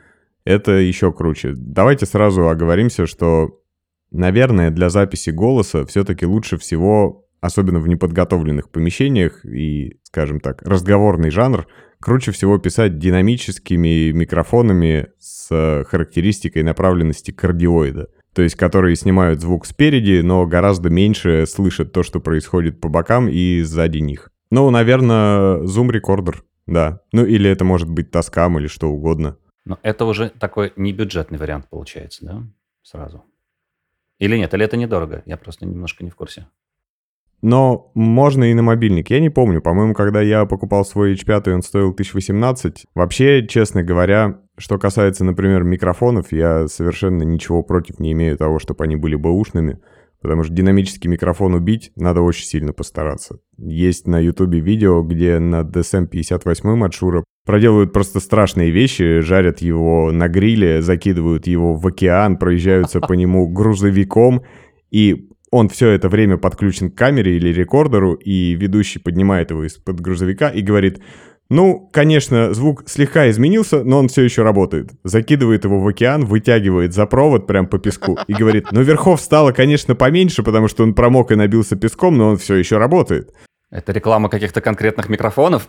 это 0.45 0.73
еще 0.73 1.13
круче. 1.13 1.55
Давайте 1.57 2.05
сразу 2.05 2.49
оговоримся, 2.49 3.07
что, 3.07 3.61
наверное, 4.11 4.71
для 4.71 4.91
записи 4.91 5.31
голоса 5.31 5.87
все-таки 5.87 6.27
лучше 6.27 6.59
всего, 6.59 7.27
особенно 7.41 7.81
в 7.81 7.89
неподготовленных 7.89 8.71
помещениях 8.71 9.45
и, 9.45 9.99
скажем 10.03 10.41
так, 10.41 10.63
разговорный 10.63 11.31
жанр, 11.31 11.67
круче 12.01 12.33
всего 12.33 12.59
писать 12.59 12.99
динамическими 12.99 14.11
микрофонами 14.13 15.09
с 15.19 15.85
характеристикой 15.89 16.63
направленности 16.63 17.31
кардиоида. 17.31 18.09
То 18.33 18.43
есть, 18.43 18.55
которые 18.55 18.95
снимают 18.97 19.41
звук 19.41 19.67
спереди, 19.67 20.21
но 20.21 20.47
гораздо 20.47 20.89
меньше 20.89 21.47
слышат 21.47 21.93
то, 21.93 22.03
что 22.03 22.21
происходит 22.21 22.81
по 22.81 22.89
бокам 22.89 23.29
и 23.29 23.61
сзади 23.63 23.99
них. 23.99 24.31
Ну, 24.51 24.71
наверное, 24.71 25.65
зум-рекордер, 25.65 26.45
да. 26.67 27.01
Ну, 27.13 27.25
или 27.25 27.51
это 27.51 27.65
может 27.65 27.91
быть 27.91 28.11
тоскам 28.11 28.59
или 28.59 28.67
что 28.67 28.89
угодно. 28.89 29.37
Но 29.65 29.79
это 29.83 30.05
уже 30.05 30.31
такой 30.31 30.73
небюджетный 30.77 31.39
вариант 31.39 31.69
получается, 31.69 32.25
да? 32.25 32.43
Сразу. 32.83 33.25
Или 34.19 34.37
нет, 34.37 34.55
или 34.55 34.65
это 34.65 34.77
недорого? 34.77 35.23
Я 35.27 35.37
просто 35.37 35.67
немножко 35.67 36.05
не 36.05 36.11
в 36.11 36.17
курсе. 36.17 36.47
Но 37.43 37.91
можно 37.95 38.51
и 38.51 38.55
на 38.55 38.63
мобильник. 38.63 39.11
Я 39.11 39.21
не 39.21 39.31
помню, 39.31 39.63
по-моему, 39.63 39.95
когда 39.95 40.21
я 40.21 40.45
покупал 40.45 40.85
свой 40.85 41.15
H5, 41.15 41.53
он 41.55 41.63
стоил 41.63 41.91
1018. 41.91 42.87
Вообще, 42.95 43.47
честно 43.47 43.83
говоря, 43.83 44.41
что 44.59 44.79
касается, 44.79 45.25
например, 45.25 45.65
микрофонов, 45.65 46.33
я 46.33 46.69
совершенно 46.69 47.23
ничего 47.23 47.63
против 47.63 47.99
не 47.99 48.13
имею 48.13 48.37
того, 48.37 48.59
чтобы 48.59 48.85
они 48.85 48.97
были 48.97 49.15
бэушными. 49.15 49.79
Потому 50.21 50.45
что 50.45 50.53
динамический 50.53 51.09
микрофон 51.09 51.55
убить 51.55 51.93
надо 51.97 52.21
очень 52.21 52.45
сильно 52.45 52.75
постараться. 52.75 53.39
Есть 53.57 54.07
на 54.07 54.19
ютубе 54.19 54.61
видео, 54.61 55.03
где 55.03 55.39
на 55.39 55.63
DSM-58 55.63 56.85
от 56.85 56.93
Шура 56.93 57.25
проделывают 57.47 57.95
просто 57.95 58.21
страшные 58.21 58.71
вещи, 58.71 59.21
жарят 59.21 59.61
его 59.61 60.13
на 60.13 60.29
гриле, 60.29 60.83
закидывают 60.83 61.47
его 61.47 61.75
в 61.75 61.87
океан, 61.87 62.37
проезжаются 62.37 63.01
по 63.01 63.15
нему 63.15 63.49
грузовиком, 63.49 64.43
и 64.91 65.30
он 65.51 65.69
все 65.69 65.91
это 65.91 66.09
время 66.09 66.37
подключен 66.37 66.91
к 66.91 66.95
камере 66.95 67.37
или 67.37 67.49
рекордеру, 67.49 68.15
и 68.15 68.55
ведущий 68.55 68.99
поднимает 68.99 69.51
его 69.51 69.65
из-под 69.65 70.01
грузовика 70.01 70.49
и 70.49 70.63
говорит, 70.63 71.01
ну, 71.49 71.91
конечно, 71.93 72.55
звук 72.55 72.85
слегка 72.87 73.29
изменился, 73.29 73.83
но 73.83 73.99
он 73.99 74.07
все 74.07 74.23
еще 74.23 74.45
работает. 74.45 74.91
Закидывает 75.03 75.65
его 75.65 75.81
в 75.81 75.89
океан, 75.89 76.25
вытягивает 76.25 76.95
за 76.95 77.07
провод 77.07 77.49
прям 77.49 77.67
по 77.67 77.79
песку 77.79 78.17
и 78.29 78.35
говорит, 78.35 78.71
ну, 78.71 78.83
верхов 78.83 79.21
стало, 79.21 79.51
конечно, 79.51 79.97
поменьше, 79.97 80.45
потому 80.45 80.69
что 80.69 80.85
он 80.85 80.95
промок 80.95 81.33
и 81.33 81.35
набился 81.35 81.75
песком, 81.75 82.17
но 82.17 82.29
он 82.29 82.37
все 82.37 82.55
еще 82.55 82.79
работает. 82.79 83.35
Это 83.71 83.91
реклама 83.93 84.29
каких-то 84.29 84.61
конкретных 84.61 85.09
микрофонов? 85.09 85.67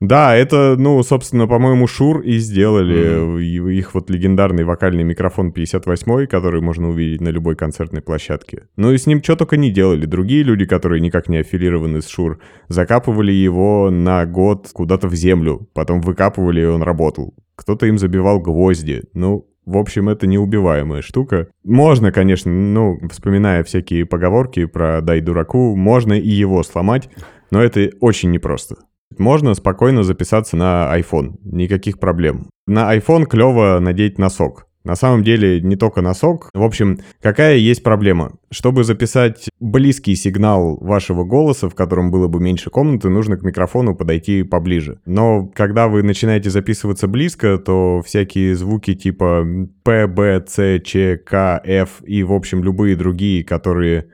Да, 0.00 0.34
это, 0.34 0.76
ну, 0.76 1.02
собственно, 1.02 1.46
по-моему, 1.46 1.86
Шур 1.86 2.20
и 2.20 2.38
сделали. 2.38 3.38
Mm-hmm. 3.38 3.74
Их 3.74 3.94
вот 3.94 4.10
легендарный 4.10 4.64
вокальный 4.64 5.04
микрофон 5.04 5.52
58, 5.52 6.26
который 6.26 6.60
можно 6.60 6.88
увидеть 6.88 7.20
на 7.20 7.28
любой 7.28 7.56
концертной 7.56 8.02
площадке. 8.02 8.68
Ну 8.76 8.92
и 8.92 8.98
с 8.98 9.06
ним 9.06 9.22
что 9.22 9.36
только 9.36 9.56
не 9.56 9.70
делали. 9.70 10.04
Другие 10.04 10.42
люди, 10.42 10.66
которые 10.66 11.00
никак 11.00 11.28
не 11.28 11.38
аффилированы 11.38 12.02
с 12.02 12.08
Шур, 12.08 12.40
закапывали 12.68 13.32
его 13.32 13.90
на 13.90 14.26
год 14.26 14.68
куда-то 14.72 15.08
в 15.08 15.14
землю, 15.14 15.68
потом 15.72 16.00
выкапывали, 16.00 16.60
и 16.60 16.66
он 16.66 16.82
работал. 16.82 17.34
Кто-то 17.56 17.86
им 17.86 17.98
забивал 17.98 18.40
гвозди. 18.40 19.04
Ну, 19.14 19.46
в 19.64 19.78
общем, 19.78 20.08
это 20.08 20.26
неубиваемая 20.26 21.00
штука. 21.00 21.48
Можно, 21.64 22.12
конечно, 22.12 22.52
ну, 22.52 22.98
вспоминая 23.10 23.64
всякие 23.64 24.04
поговорки 24.04 24.66
про 24.66 25.00
«дай 25.00 25.20
дураку», 25.20 25.74
можно 25.76 26.12
и 26.12 26.28
его 26.28 26.62
сломать, 26.62 27.08
но 27.50 27.62
это 27.62 27.90
очень 28.00 28.30
непросто. 28.30 28.76
Можно 29.18 29.54
спокойно 29.54 30.02
записаться 30.02 30.56
на 30.56 30.90
iPhone, 30.98 31.38
никаких 31.44 31.98
проблем. 31.98 32.48
На 32.66 32.96
iPhone 32.96 33.26
клево 33.26 33.78
надеть 33.80 34.18
носок. 34.18 34.66
На 34.84 34.96
самом 34.96 35.24
деле 35.24 35.62
не 35.62 35.76
только 35.76 36.02
носок. 36.02 36.50
В 36.52 36.62
общем, 36.62 37.00
какая 37.22 37.56
есть 37.56 37.82
проблема? 37.82 38.34
Чтобы 38.50 38.84
записать 38.84 39.48
близкий 39.58 40.14
сигнал 40.14 40.76
вашего 40.76 41.24
голоса, 41.24 41.70
в 41.70 41.74
котором 41.74 42.10
было 42.10 42.28
бы 42.28 42.38
меньше 42.38 42.68
комнаты, 42.68 43.08
нужно 43.08 43.38
к 43.38 43.42
микрофону 43.42 43.96
подойти 43.96 44.42
поближе. 44.42 45.00
Но 45.06 45.46
когда 45.54 45.88
вы 45.88 46.02
начинаете 46.02 46.50
записываться 46.50 47.08
близко, 47.08 47.56
то 47.56 48.02
всякие 48.04 48.54
звуки 48.54 48.94
типа 48.94 49.46
P, 49.84 50.06
B, 50.06 50.44
C, 50.46 50.80
Ч, 50.80 51.16
К, 51.16 51.62
F 51.64 52.02
и, 52.04 52.22
в 52.22 52.32
общем, 52.34 52.62
любые 52.62 52.94
другие, 52.94 53.42
которые 53.42 54.08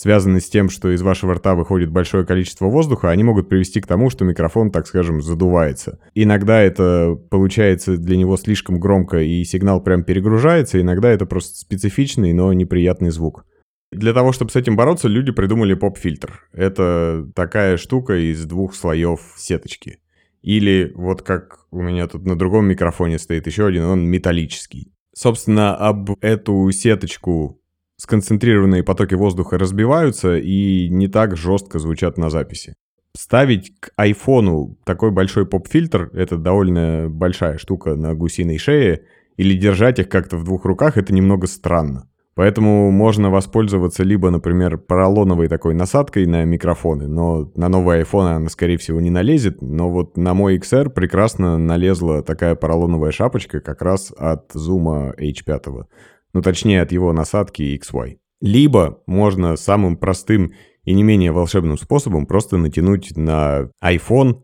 связанные 0.00 0.40
с 0.40 0.48
тем, 0.48 0.70
что 0.70 0.90
из 0.94 1.02
вашего 1.02 1.34
рта 1.34 1.54
выходит 1.54 1.90
большое 1.90 2.24
количество 2.24 2.64
воздуха, 2.68 3.10
они 3.10 3.22
могут 3.22 3.50
привести 3.50 3.82
к 3.82 3.86
тому, 3.86 4.08
что 4.08 4.24
микрофон, 4.24 4.70
так 4.70 4.86
скажем, 4.86 5.20
задувается. 5.20 5.98
Иногда 6.14 6.58
это 6.58 7.18
получается 7.28 7.98
для 7.98 8.16
него 8.16 8.38
слишком 8.38 8.80
громко 8.80 9.18
и 9.18 9.44
сигнал 9.44 9.82
прям 9.82 10.02
перегружается, 10.02 10.80
иногда 10.80 11.10
это 11.10 11.26
просто 11.26 11.58
специфичный, 11.58 12.32
но 12.32 12.50
неприятный 12.54 13.10
звук. 13.10 13.44
Для 13.92 14.14
того, 14.14 14.32
чтобы 14.32 14.50
с 14.50 14.56
этим 14.56 14.74
бороться, 14.74 15.06
люди 15.06 15.32
придумали 15.32 15.74
поп-фильтр. 15.74 16.48
Это 16.54 17.26
такая 17.34 17.76
штука 17.76 18.14
из 18.14 18.46
двух 18.46 18.74
слоев 18.74 19.20
сеточки. 19.36 19.98
Или 20.40 20.92
вот 20.94 21.20
как 21.20 21.66
у 21.70 21.82
меня 21.82 22.06
тут 22.06 22.24
на 22.24 22.38
другом 22.38 22.64
микрофоне 22.64 23.18
стоит 23.18 23.46
еще 23.46 23.66
один, 23.66 23.84
он 23.84 24.08
металлический. 24.08 24.94
Собственно, 25.14 25.76
об 25.76 26.12
эту 26.22 26.70
сеточку 26.70 27.59
сконцентрированные 28.00 28.82
потоки 28.82 29.14
воздуха 29.14 29.58
разбиваются 29.58 30.38
и 30.38 30.88
не 30.88 31.06
так 31.06 31.36
жестко 31.36 31.78
звучат 31.78 32.16
на 32.16 32.30
записи. 32.30 32.74
Ставить 33.14 33.72
к 33.78 33.90
айфону 33.96 34.78
такой 34.84 35.10
большой 35.10 35.44
поп-фильтр— 35.44 36.10
это 36.14 36.38
довольно 36.38 37.08
большая 37.10 37.58
штука 37.58 37.96
на 37.96 38.14
гусиной 38.14 38.56
шее, 38.56 39.02
или 39.36 39.54
держать 39.54 39.98
их 39.98 40.08
как-то 40.08 40.38
в 40.38 40.44
двух 40.44 40.64
руках— 40.64 40.96
это 40.96 41.12
немного 41.12 41.46
странно. 41.46 42.08
Поэтому 42.34 42.90
можно 42.90 43.28
воспользоваться 43.28 44.02
либо, 44.02 44.30
например, 44.30 44.78
поролоновой 44.78 45.48
такой 45.48 45.74
насадкой 45.74 46.24
на 46.24 46.44
микрофоны, 46.44 47.06
но 47.06 47.50
на 47.54 47.68
новый 47.68 48.00
iPhone 48.00 48.36
она, 48.36 48.48
скорее 48.48 48.78
всего, 48.78 48.98
не 49.00 49.10
налезет. 49.10 49.60
Но 49.60 49.90
вот 49.90 50.16
на 50.16 50.32
мой 50.32 50.56
XR 50.56 50.88
прекрасно 50.88 51.58
налезла 51.58 52.22
такая 52.22 52.54
поролоновая 52.54 53.10
шапочка 53.10 53.60
как 53.60 53.82
раз 53.82 54.10
от 54.16 54.54
Zoom 54.54 55.14
H5. 55.18 55.84
Ну, 56.32 56.42
точнее, 56.42 56.82
от 56.82 56.92
его 56.92 57.12
насадки 57.12 57.62
XY. 57.80 58.18
Либо 58.40 59.02
можно 59.06 59.56
самым 59.56 59.96
простым 59.96 60.52
и 60.84 60.94
не 60.94 61.02
менее 61.02 61.32
волшебным 61.32 61.76
способом 61.76 62.26
просто 62.26 62.56
натянуть 62.56 63.16
на 63.16 63.70
iPhone 63.82 64.42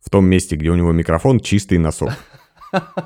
в 0.00 0.10
том 0.10 0.26
месте, 0.26 0.56
где 0.56 0.70
у 0.70 0.74
него 0.74 0.92
микрофон, 0.92 1.40
чистый 1.40 1.78
носок. 1.78 2.10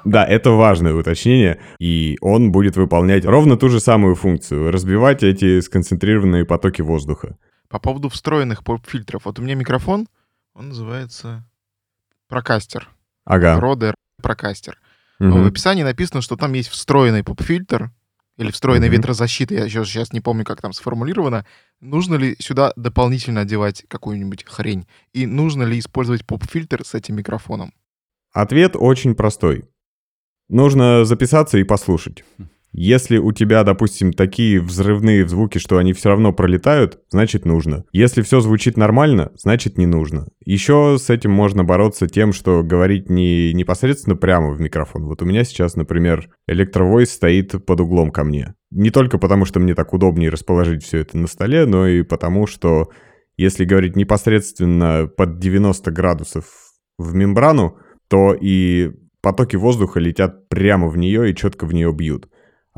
Да, 0.05 0.25
это 0.25 0.51
важное 0.51 0.95
уточнение, 0.95 1.61
и 1.81 2.17
он 2.21 2.53
будет 2.53 2.77
выполнять 2.77 3.25
ровно 3.25 3.57
ту 3.57 3.69
же 3.69 3.81
самую 3.81 4.15
функцию, 4.15 4.71
разбивать 4.71 5.25
эти 5.25 5.59
сконцентрированные 5.59 6.45
потоки 6.45 6.83
воздуха. 6.83 7.37
По 7.69 7.81
поводу 7.81 8.09
встроенных 8.09 8.63
поп-фильтров. 8.63 9.25
Вот 9.25 9.41
у 9.41 9.43
меня 9.43 9.57
микрофон, 9.57 10.07
он 10.55 10.69
называется 10.69 11.45
прокастер. 12.29 12.89
Ага. 13.25 13.59
Роде 13.59 13.93
прокастер. 14.23 14.79
Мгм. 15.19 15.43
В 15.43 15.47
описании 15.49 15.83
написано, 15.83 16.21
что 16.21 16.37
там 16.37 16.53
есть 16.53 16.69
встроенный 16.69 17.25
поп-фильтр 17.25 17.91
или 18.37 18.51
встроенная 18.51 18.89
Мгм. 18.89 18.99
ветрозащита. 18.99 19.55
Я 19.55 19.65
еще 19.65 19.85
сейчас 19.85 20.13
не 20.13 20.21
помню, 20.21 20.45
как 20.45 20.61
там 20.61 20.73
сформулировано. 20.73 21.47
Нужно 21.81 22.17
ли 22.17 22.37
сюда 22.39 22.73
дополнительно 22.77 23.41
одевать 23.43 23.85
какую-нибудь 23.89 24.45
хрень? 24.47 24.87
И 25.13 25.27
нужно 25.27 25.63
ли 25.63 25.79
использовать 25.79 26.27
поп-фильтр 26.27 26.85
с 26.85 26.95
этим 26.95 27.17
микрофоном? 27.17 27.73
Ответ 28.33 28.73
очень 28.75 29.15
простой. 29.15 29.65
Нужно 30.49 31.05
записаться 31.05 31.59
и 31.59 31.65
послушать. 31.65 32.25
Если 32.79 33.17
у 33.17 33.33
тебя, 33.33 33.65
допустим, 33.65 34.13
такие 34.13 34.61
взрывные 34.61 35.27
звуки, 35.27 35.57
что 35.57 35.79
они 35.79 35.95
все 35.95 36.11
равно 36.11 36.35
пролетают, 36.35 36.99
значит 37.09 37.47
нужно. 37.47 37.87
Если 37.91 38.21
все 38.21 38.41
звучит 38.41 38.77
нормально, 38.77 39.33
значит 39.35 39.79
не 39.79 39.87
нужно. 39.87 40.29
Еще 40.45 40.99
с 41.01 41.09
этим 41.09 41.31
можно 41.31 41.65
бороться 41.65 42.07
тем, 42.07 42.35
что 42.35 42.63
говорить 42.63 43.09
не 43.09 43.55
непосредственно 43.55 44.15
прямо 44.15 44.51
в 44.51 44.61
микрофон. 44.61 45.07
Вот 45.07 45.23
у 45.23 45.25
меня 45.25 45.45
сейчас, 45.45 45.75
например, 45.77 46.29
электровойс 46.47 47.11
стоит 47.11 47.65
под 47.65 47.81
углом 47.81 48.11
ко 48.11 48.25
мне. 48.25 48.53
Не 48.71 48.91
только 48.91 49.17
потому, 49.17 49.47
что 49.47 49.59
мне 49.59 49.75
так 49.75 49.95
удобнее 49.95 50.29
расположить 50.29 50.85
все 50.85 50.99
это 50.99 51.17
на 51.17 51.29
столе, 51.29 51.65
но 51.65 51.89
и 51.89 52.03
потому, 52.03 52.47
что 52.47 52.91
если 53.39 53.65
говорить 53.65 53.97
непосредственно 53.97 55.07
под 55.07 55.39
90 55.39 55.91
градусов 55.93 56.45
в 56.99 57.15
мембрану, 57.15 57.79
то 58.09 58.37
и 58.39 58.91
потоки 59.23 59.57
воздуха 59.57 59.99
летят 59.99 60.51
прямо 60.51 60.89
в 60.89 60.99
нее 60.99 61.31
и 61.31 61.35
четко 61.35 61.65
в 61.65 61.73
нее 61.73 61.91
бьют. 61.95 62.29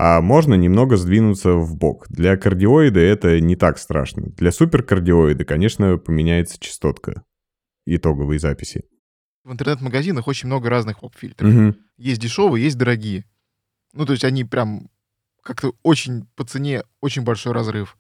А 0.01 0.21
можно 0.21 0.55
немного 0.55 0.97
сдвинуться 0.97 1.55
в 1.55 1.77
бок. 1.77 2.07
Для 2.09 2.37
кардиоида 2.37 3.01
это 3.01 3.41
не 3.41 3.57
так 3.57 3.79
страшно. 3.79 4.31
Для 4.37 4.53
суперкардиоида, 4.53 5.45
конечно, 5.45 5.99
поменяется 5.99 6.57
частотка 6.61 7.25
итоговой 7.85 8.39
записи. 8.39 8.85
В 9.43 9.53
интернет-магазинах 9.53 10.29
очень 10.29 10.47
много 10.47 10.71
разных 10.71 11.01
поп-фильтров. 11.01 11.53
Мгм. 11.53 11.77
Есть 11.97 12.21
дешевые, 12.21 12.63
есть 12.65 12.79
дорогие. 12.79 13.25
Ну, 13.93 14.07
то 14.07 14.13
есть 14.13 14.23
они 14.23 14.45
прям 14.45 14.89
как-то 15.43 15.73
очень 15.83 16.29
по 16.37 16.45
цене, 16.45 16.85
очень 17.01 17.23
большой 17.23 17.53
разрыв. 17.53 17.97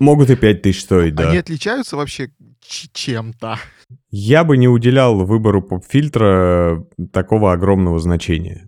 Могут 0.00 0.30
и 0.30 0.36
5000 0.36 0.80
стоить, 0.80 1.14
да. 1.14 1.28
Они 1.28 1.38
отличаются 1.38 1.96
вообще 1.96 2.30
чем-то. 2.62 3.58
Я 4.08 4.42
бы 4.42 4.56
не 4.56 4.68
уделял 4.68 5.22
выбору 5.26 5.60
поп-фильтра 5.62 6.86
такого 7.12 7.52
огромного 7.52 7.98
значения. 7.98 8.66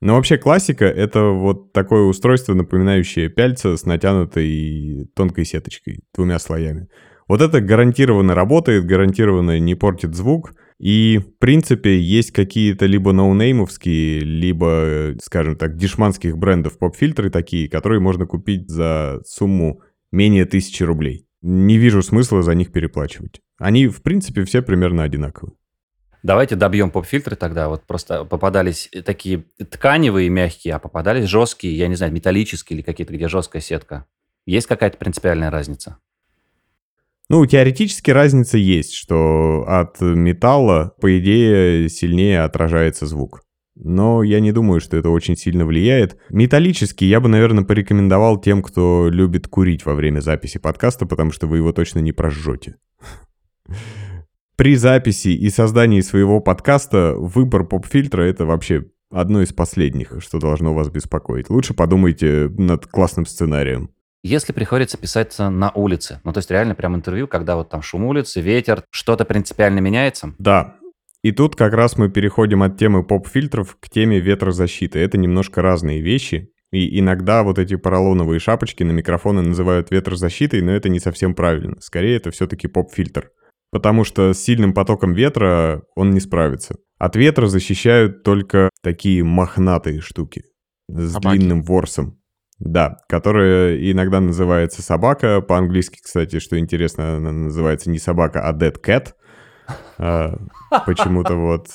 Но 0.00 0.14
вообще 0.14 0.38
классика— 0.38 0.84
это 0.86 1.24
вот 1.30 1.72
такое 1.72 2.02
устройство, 2.02 2.54
напоминающее 2.54 3.28
пяльца 3.28 3.76
с 3.76 3.84
натянутой 3.84 5.08
тонкой 5.14 5.44
сеточкой, 5.44 6.00
двумя 6.14 6.38
слоями. 6.38 6.88
Вот 7.26 7.42
это 7.42 7.60
гарантированно 7.60 8.34
работает, 8.34 8.86
гарантированно 8.86 9.58
не 9.58 9.74
портит 9.74 10.14
звук. 10.14 10.54
И, 10.78 11.18
в 11.18 11.38
принципе, 11.38 11.98
есть 11.98 12.30
какие-то 12.30 12.86
либо 12.86 13.12
ноунеймовские, 13.12 14.20
либо, 14.20 15.14
скажем 15.20 15.56
так, 15.56 15.76
дешманских 15.76 16.38
брендов 16.38 16.78
поп-фильтры 16.78 17.30
такие, 17.30 17.68
которые 17.68 18.00
можно 18.00 18.26
купить 18.26 18.70
за 18.70 19.20
сумму 19.26 19.82
менее 20.12 20.44
тысячи 20.44 20.84
рублей. 20.84 21.26
Не 21.42 21.78
вижу 21.78 22.02
смысла 22.02 22.42
за 22.42 22.54
них 22.54 22.72
переплачивать. 22.72 23.40
Они, 23.58 23.88
в 23.88 24.02
принципе, 24.02 24.44
все 24.44 24.62
примерно 24.62 25.02
одинаковые. 25.02 25.57
Давайте 26.22 26.56
добьем 26.56 26.90
поп-фильтры 26.90 27.36
тогда. 27.36 27.68
Вот 27.68 27.84
просто 27.84 28.24
попадались 28.24 28.90
такие 29.04 29.44
тканевые 29.70 30.28
мягкие, 30.28 30.74
а 30.74 30.78
попадались 30.78 31.28
жесткие, 31.28 31.76
я 31.76 31.88
не 31.88 31.94
знаю, 31.94 32.12
металлические 32.12 32.78
или 32.78 32.84
какие-то, 32.84 33.12
где 33.12 33.28
жесткая 33.28 33.62
сетка. 33.62 34.06
Есть 34.44 34.66
какая-то 34.66 34.98
принципиальная 34.98 35.50
разница? 35.50 35.98
Ну, 37.28 37.44
теоретически 37.44 38.10
разница 38.10 38.56
есть, 38.56 38.94
что 38.94 39.64
от 39.68 40.00
металла, 40.00 40.94
по 41.00 41.18
идее, 41.18 41.88
сильнее 41.90 42.40
отражается 42.40 43.06
звук. 43.06 43.42
Но 43.76 44.22
я 44.22 44.40
не 44.40 44.50
думаю, 44.50 44.80
что 44.80 44.96
это 44.96 45.10
очень 45.10 45.36
сильно 45.36 45.64
влияет. 45.64 46.16
Металлический 46.30 47.06
я 47.06 47.20
бы, 47.20 47.28
наверное, 47.28 47.64
порекомендовал 47.64 48.40
тем, 48.40 48.62
кто 48.62 49.08
любит 49.08 49.46
курить 49.46 49.84
во 49.84 49.94
время 49.94 50.20
записи 50.20 50.58
подкаста, 50.58 51.06
потому 51.06 51.30
что 51.30 51.46
вы 51.46 51.58
его 51.58 51.72
точно 51.72 52.00
не 52.00 52.12
прожжете. 52.12 52.76
При 54.58 54.74
записи 54.74 55.28
и 55.28 55.50
создании 55.50 56.00
своего 56.00 56.40
подкаста 56.40 57.14
выбор 57.16 57.62
поп-фильтра— 57.62 58.22
это 58.24 58.44
вообще 58.44 58.86
одно 59.08 59.40
из 59.40 59.52
последних, 59.52 60.14
что 60.18 60.40
должно 60.40 60.74
вас 60.74 60.90
беспокоить. 60.90 61.48
Лучше 61.48 61.74
подумайте 61.74 62.50
над 62.58 62.84
классным 62.88 63.24
сценарием. 63.24 63.90
Если 64.24 64.52
приходится 64.52 64.98
писаться 64.98 65.48
на 65.48 65.70
улице, 65.70 66.20
ну 66.24 66.32
то 66.32 66.38
есть 66.38 66.50
реально 66.50 66.74
прям 66.74 66.96
интервью, 66.96 67.28
когда 67.28 67.54
вот 67.54 67.68
там 67.68 67.82
шум 67.82 68.06
улицы, 68.06 68.40
ветер, 68.40 68.82
что-то 68.90 69.24
принципиально 69.24 69.78
меняется? 69.78 70.34
Да. 70.40 70.74
И 71.22 71.30
тут 71.30 71.54
как 71.54 71.72
раз 71.72 71.96
мы 71.96 72.08
переходим 72.08 72.64
от 72.64 72.76
темы 72.76 73.04
поп-фильтров 73.04 73.76
к 73.78 73.88
теме 73.88 74.18
ветрозащиты. 74.18 74.98
Это 74.98 75.18
немножко 75.18 75.62
разные 75.62 76.00
вещи. 76.00 76.50
И 76.72 76.98
иногда 76.98 77.44
вот 77.44 77.60
эти 77.60 77.76
поролоновые 77.76 78.40
шапочки 78.40 78.82
на 78.82 78.90
микрофоны 78.90 79.40
называют 79.40 79.92
ветрозащитой, 79.92 80.62
но 80.62 80.72
это 80.72 80.88
не 80.88 80.98
совсем 80.98 81.36
правильно. 81.36 81.76
Скорее, 81.80 82.16
это 82.16 82.32
все-таки 82.32 82.66
поп-фильтр. 82.66 83.30
Потому 83.70 84.04
что 84.04 84.32
с 84.32 84.38
сильным 84.38 84.72
потоком 84.72 85.12
ветра 85.12 85.82
он 85.94 86.10
не 86.10 86.20
справится. 86.20 86.76
От 86.98 87.16
ветра 87.16 87.46
защищают 87.46 88.22
только 88.22 88.70
такие 88.82 89.22
мохнатые 89.22 90.00
штуки 90.00 90.44
с 90.88 91.12
Собаки. 91.12 91.36
длинным 91.36 91.62
ворсом. 91.62 92.18
Да, 92.58 92.96
которая 93.08 93.76
иногда 93.90 94.20
называется 94.20 94.82
собака. 94.82 95.40
По-английски, 95.40 96.00
кстати, 96.02 96.40
что 96.40 96.58
интересно, 96.58 97.16
она 97.16 97.30
называется 97.30 97.88
не 97.88 97.98
собака, 97.98 98.40
а 98.48 98.52
dead 98.52 98.76
cat. 98.82 99.12
А, 99.98 100.34
Почему-то 100.86 101.36
вот... 101.36 101.68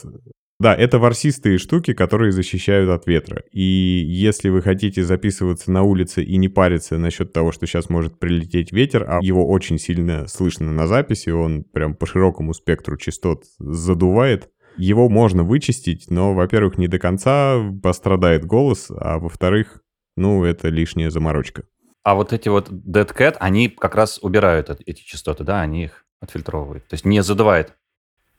Да, 0.63 0.73
это 0.73 0.97
ворсистые 0.97 1.57
штуки, 1.57 1.93
которые 1.93 2.31
защищают 2.31 2.89
от 2.89 3.05
ветра. 3.05 3.43
И 3.51 3.61
если 3.61 4.47
вы 4.47 4.61
хотите 4.61 5.03
записываться 5.03 5.69
на 5.73 5.83
улице 5.83 6.23
и 6.23 6.37
не 6.37 6.47
париться 6.47 6.97
насчет 6.97 7.33
того, 7.33 7.51
что 7.51 7.67
сейчас 7.67 7.89
может 7.89 8.17
прилететь 8.17 8.71
ветер, 8.71 9.05
а 9.05 9.19
его 9.21 9.45
очень 9.45 9.77
сильно 9.77 10.25
слышно 10.27 10.71
на 10.71 10.87
записи, 10.87 11.31
он 11.31 11.65
прям 11.65 11.95
по 11.95 12.05
широкому 12.05 12.53
спектру 12.53 12.95
частот 12.95 13.43
задувает, 13.59 14.51
его 14.77 15.09
можно 15.09 15.43
вычистить, 15.43 16.09
но, 16.09 16.33
во-первых, 16.33 16.77
не 16.77 16.87
до 16.87 16.97
конца 16.97 17.57
пострадает 17.83 18.45
голос, 18.45 18.89
а 18.89 19.19
во-вторых, 19.19 19.81
ну, 20.15 20.45
это 20.45 20.69
лишняя 20.69 21.09
заморочка. 21.09 21.63
А 22.03 22.15
вот 22.15 22.31
эти 22.31 22.47
вот 22.47 22.69
Dead 22.69 23.13
Cat, 23.13 23.35
они 23.41 23.67
как 23.67 23.95
раз 23.95 24.17
убирают 24.21 24.69
эт- 24.69 24.81
эти 24.85 25.03
частоты, 25.03 25.43
да, 25.43 25.59
они 25.59 25.83
их 25.83 26.05
отфильтровывают. 26.21 26.87
То 26.87 26.93
есть 26.93 27.03
не 27.03 27.21
задувает. 27.21 27.73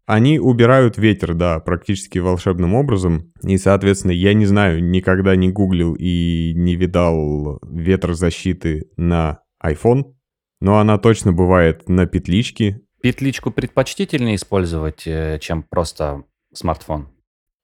Они 0.06 0.38
убирают 0.38 0.98
ветер, 0.98 1.34
да, 1.34 1.60
практически 1.60 2.18
волшебным 2.18 2.74
образом. 2.74 3.32
И, 3.42 3.56
соответственно, 3.56 4.12
я 4.12 4.34
не 4.34 4.44
знаю, 4.44 4.84
никогда 4.84 5.34
не 5.34 5.50
гуглил 5.50 5.94
и 5.94 6.52
не 6.54 6.76
видал 6.76 7.58
ветрозащиты 7.62 8.90
на 8.96 9.40
iPhone, 9.64 10.14
но 10.60 10.78
она 10.78 10.98
точно 10.98 11.32
бывает 11.32 11.88
на 11.88 12.06
петличке. 12.06 12.82
Петличку 13.02 13.50
предпочтительнее 13.50 14.36
использовать, 14.36 15.06
э, 15.06 15.38
чем 15.40 15.62
просто 15.62 16.24
смартфон. 16.52 17.08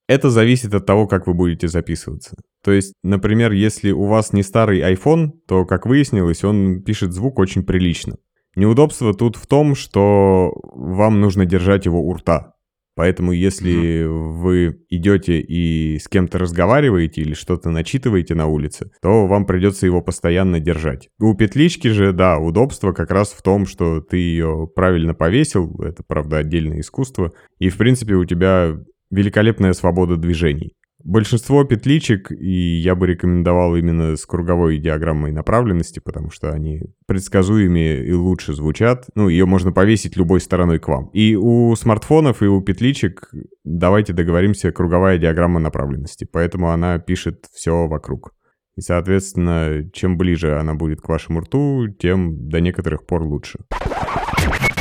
Это 0.09 0.29
зависит 0.29 0.75
от 0.75 0.87
того, 0.87 1.07
как 1.07 1.27
вы 1.27 1.35
будете 1.35 1.69
записываться. 1.69 2.37
То 2.65 2.73
есть, 2.73 2.95
например, 3.03 3.53
если 3.53 3.93
у 3.93 4.07
вас 4.07 4.33
не 4.33 4.43
старый 4.43 4.81
iPhone, 4.81 5.31
то, 5.47 5.65
как 5.65 5.87
выяснилось, 5.87 6.43
он 6.43 6.83
пишет 6.83 7.13
звук 7.13 7.39
очень 7.39 7.65
прилично. 7.65 8.17
Неудобство 8.57 9.15
тут 9.15 9.37
в 9.37 9.47
том, 9.47 9.75
что 9.75 10.53
вам 10.75 11.21
нужно 11.21 11.47
держать 11.47 11.87
его 11.87 12.01
у 12.01 12.13
рта. 12.15 12.55
Поэтому 12.97 13.33
если 13.33 14.05
mm-hmm. 14.05 14.33
вы 14.41 14.81
идете 14.91 15.41
и 15.41 15.99
с 15.99 16.09
кем-то 16.09 16.39
разговариваете 16.39 17.23
или 17.23 17.35
что-то 17.35 17.71
начитываете 17.71 18.35
на 18.35 18.47
улице, 18.47 18.91
то 19.01 19.27
вам 19.27 19.47
придется 19.47 19.87
его 19.87 20.03
постоянно 20.03 20.61
держать. 20.61 21.09
У 21.19 21.35
петлички 21.35 21.89
же, 21.89 22.13
да, 22.13 22.39
удобство 22.39 22.93
как 22.93 23.11
раз 23.11 23.31
в 23.31 23.43
том, 23.43 23.65
что 23.65 24.01
ты 24.01 24.19
ее 24.19 24.69
правильно 24.75 25.15
повесил, 25.15 25.81
это, 25.81 26.03
правда, 26.07 26.39
отдельное 26.39 26.81
искусство, 26.81 27.33
и, 27.59 27.71
в 27.71 27.79
принципе, 27.79 28.15
у 28.15 28.25
тебя 28.25 28.77
великолепная 29.11 29.73
свобода 29.73 30.17
движений. 30.17 30.75
Большинство 31.03 31.65
петличек, 31.65 32.31
и 32.31 32.79
я 32.79 32.95
бы 32.95 33.07
рекомендовал 33.07 33.75
именно 33.77 34.17
с 34.17 34.27
круговой 34.27 34.79
диаграммой 34.79 35.33
направленности, 35.33 35.99
потому 35.99 36.31
что 36.31 36.53
они 36.53 36.83
предсказуемее 37.07 38.07
и 38.07 38.13
лучше 38.13 38.55
звучат. 38.55 39.07
Ну, 39.15 39.29
ее 39.29 39.47
можно 39.47 39.73
повесить 39.73 40.17
любой 40.17 40.41
стороной 40.41 40.79
к 40.79 40.89
вам. 40.89 41.07
И 41.13 41.37
у 41.37 41.75
смартфонов, 41.75 42.43
и 42.43 42.47
у 42.47 42.61
петличек 42.61 43.31
давайте 43.65 44.13
договоримся 44.13 44.73
круговая 44.73 45.19
диаграмма 45.19 45.59
направленности. 45.59 46.29
Поэтому 46.31 46.71
она 46.71 46.99
пишет 46.99 47.47
все 47.53 47.87
вокруг. 47.87 48.35
И, 48.77 48.83
соответственно, 48.83 49.91
чем 49.93 50.17
ближе 50.19 50.59
она 50.59 50.75
будет 50.75 51.01
к 51.01 51.09
вашему 51.09 51.41
рту, 51.41 51.89
тем 51.99 52.49
до 52.49 52.61
некоторых 52.61 53.07
пор 53.07 53.25
лучше. 53.25 53.59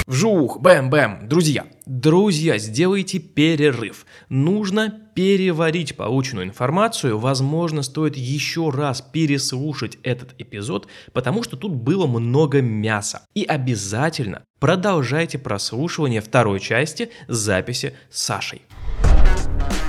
Вжух, 0.10 0.60
бэм-бэм. 0.60 1.28
Друзья, 1.28 1.68
друзья, 1.86 2.58
сделайте 2.58 3.20
перерыв. 3.20 4.08
Нужно 4.28 4.90
переварить 5.14 5.96
полученную 5.96 6.48
информацию. 6.48 7.20
Возможно, 7.20 7.84
стоит 7.84 8.18
еще 8.18 8.72
раз 8.72 9.02
переслушать 9.02 10.00
этот 10.02 10.34
эпизод, 10.40 10.88
потому 11.14 11.44
что 11.44 11.58
тут 11.58 11.76
было 11.76 12.08
много 12.08 12.60
мяса. 12.60 13.22
И 13.36 13.44
обязательно 13.44 14.42
продолжайте 14.60 15.38
прослушивание 15.38 16.22
второй 16.22 16.60
части 16.60 17.12
записи 17.28 17.94
с 18.10 18.20
Сашей. 18.20 18.64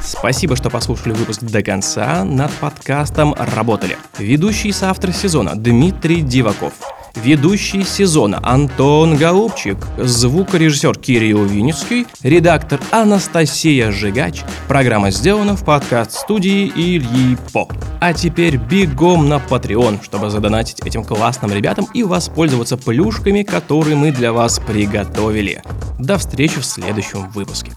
Спасибо, 0.03 0.57
что 0.57 0.71
послушали 0.71 1.13
выпуск 1.13 1.43
до 1.43 1.63
конца. 1.63 2.25
Над 2.25 2.51
подкастом 2.53 3.35
работали 3.35 3.97
ведущий 4.19 4.73
соавтор 4.73 5.13
сезона 5.13 5.55
Дмитрий 5.55 6.23
Диваков– 6.23 6.73
ведущий 7.15 7.85
сезона 7.85 8.41
Антон 8.43 9.17
Голубчик, 9.17 9.79
звукорежиссер 9.99 10.97
Кирилл 10.99 11.45
Винницкий, 11.45 12.07
редактор 12.23 12.81
Анастасия 12.91 13.91
Жигач. 13.91 14.43
Программа 14.69 15.11
сделана 15.11 15.57
в 15.57 15.65
подкаст-студии 15.65 16.73
Ильи 16.75 17.37
По. 17.53 17.69
А 18.01 18.15
теперь 18.15 18.57
бегом 18.57 19.29
на 19.29 19.37
Patreon, 19.37 20.03
чтобы 20.03 20.31
задонатить 20.31 20.81
этим 20.81 21.05
классным 21.05 21.53
ребятам 21.53 21.87
и 21.93 22.03
воспользоваться 22.03 22.77
плюшками, 22.77 23.43
которые 23.43 23.97
мы 23.97 24.13
для 24.13 24.33
вас 24.33 24.59
приготовили. 24.59 25.63
До 25.99 26.19
встречи 26.19 26.61
в 26.61 26.65
следующем 26.65 27.31
выпуске. 27.31 27.73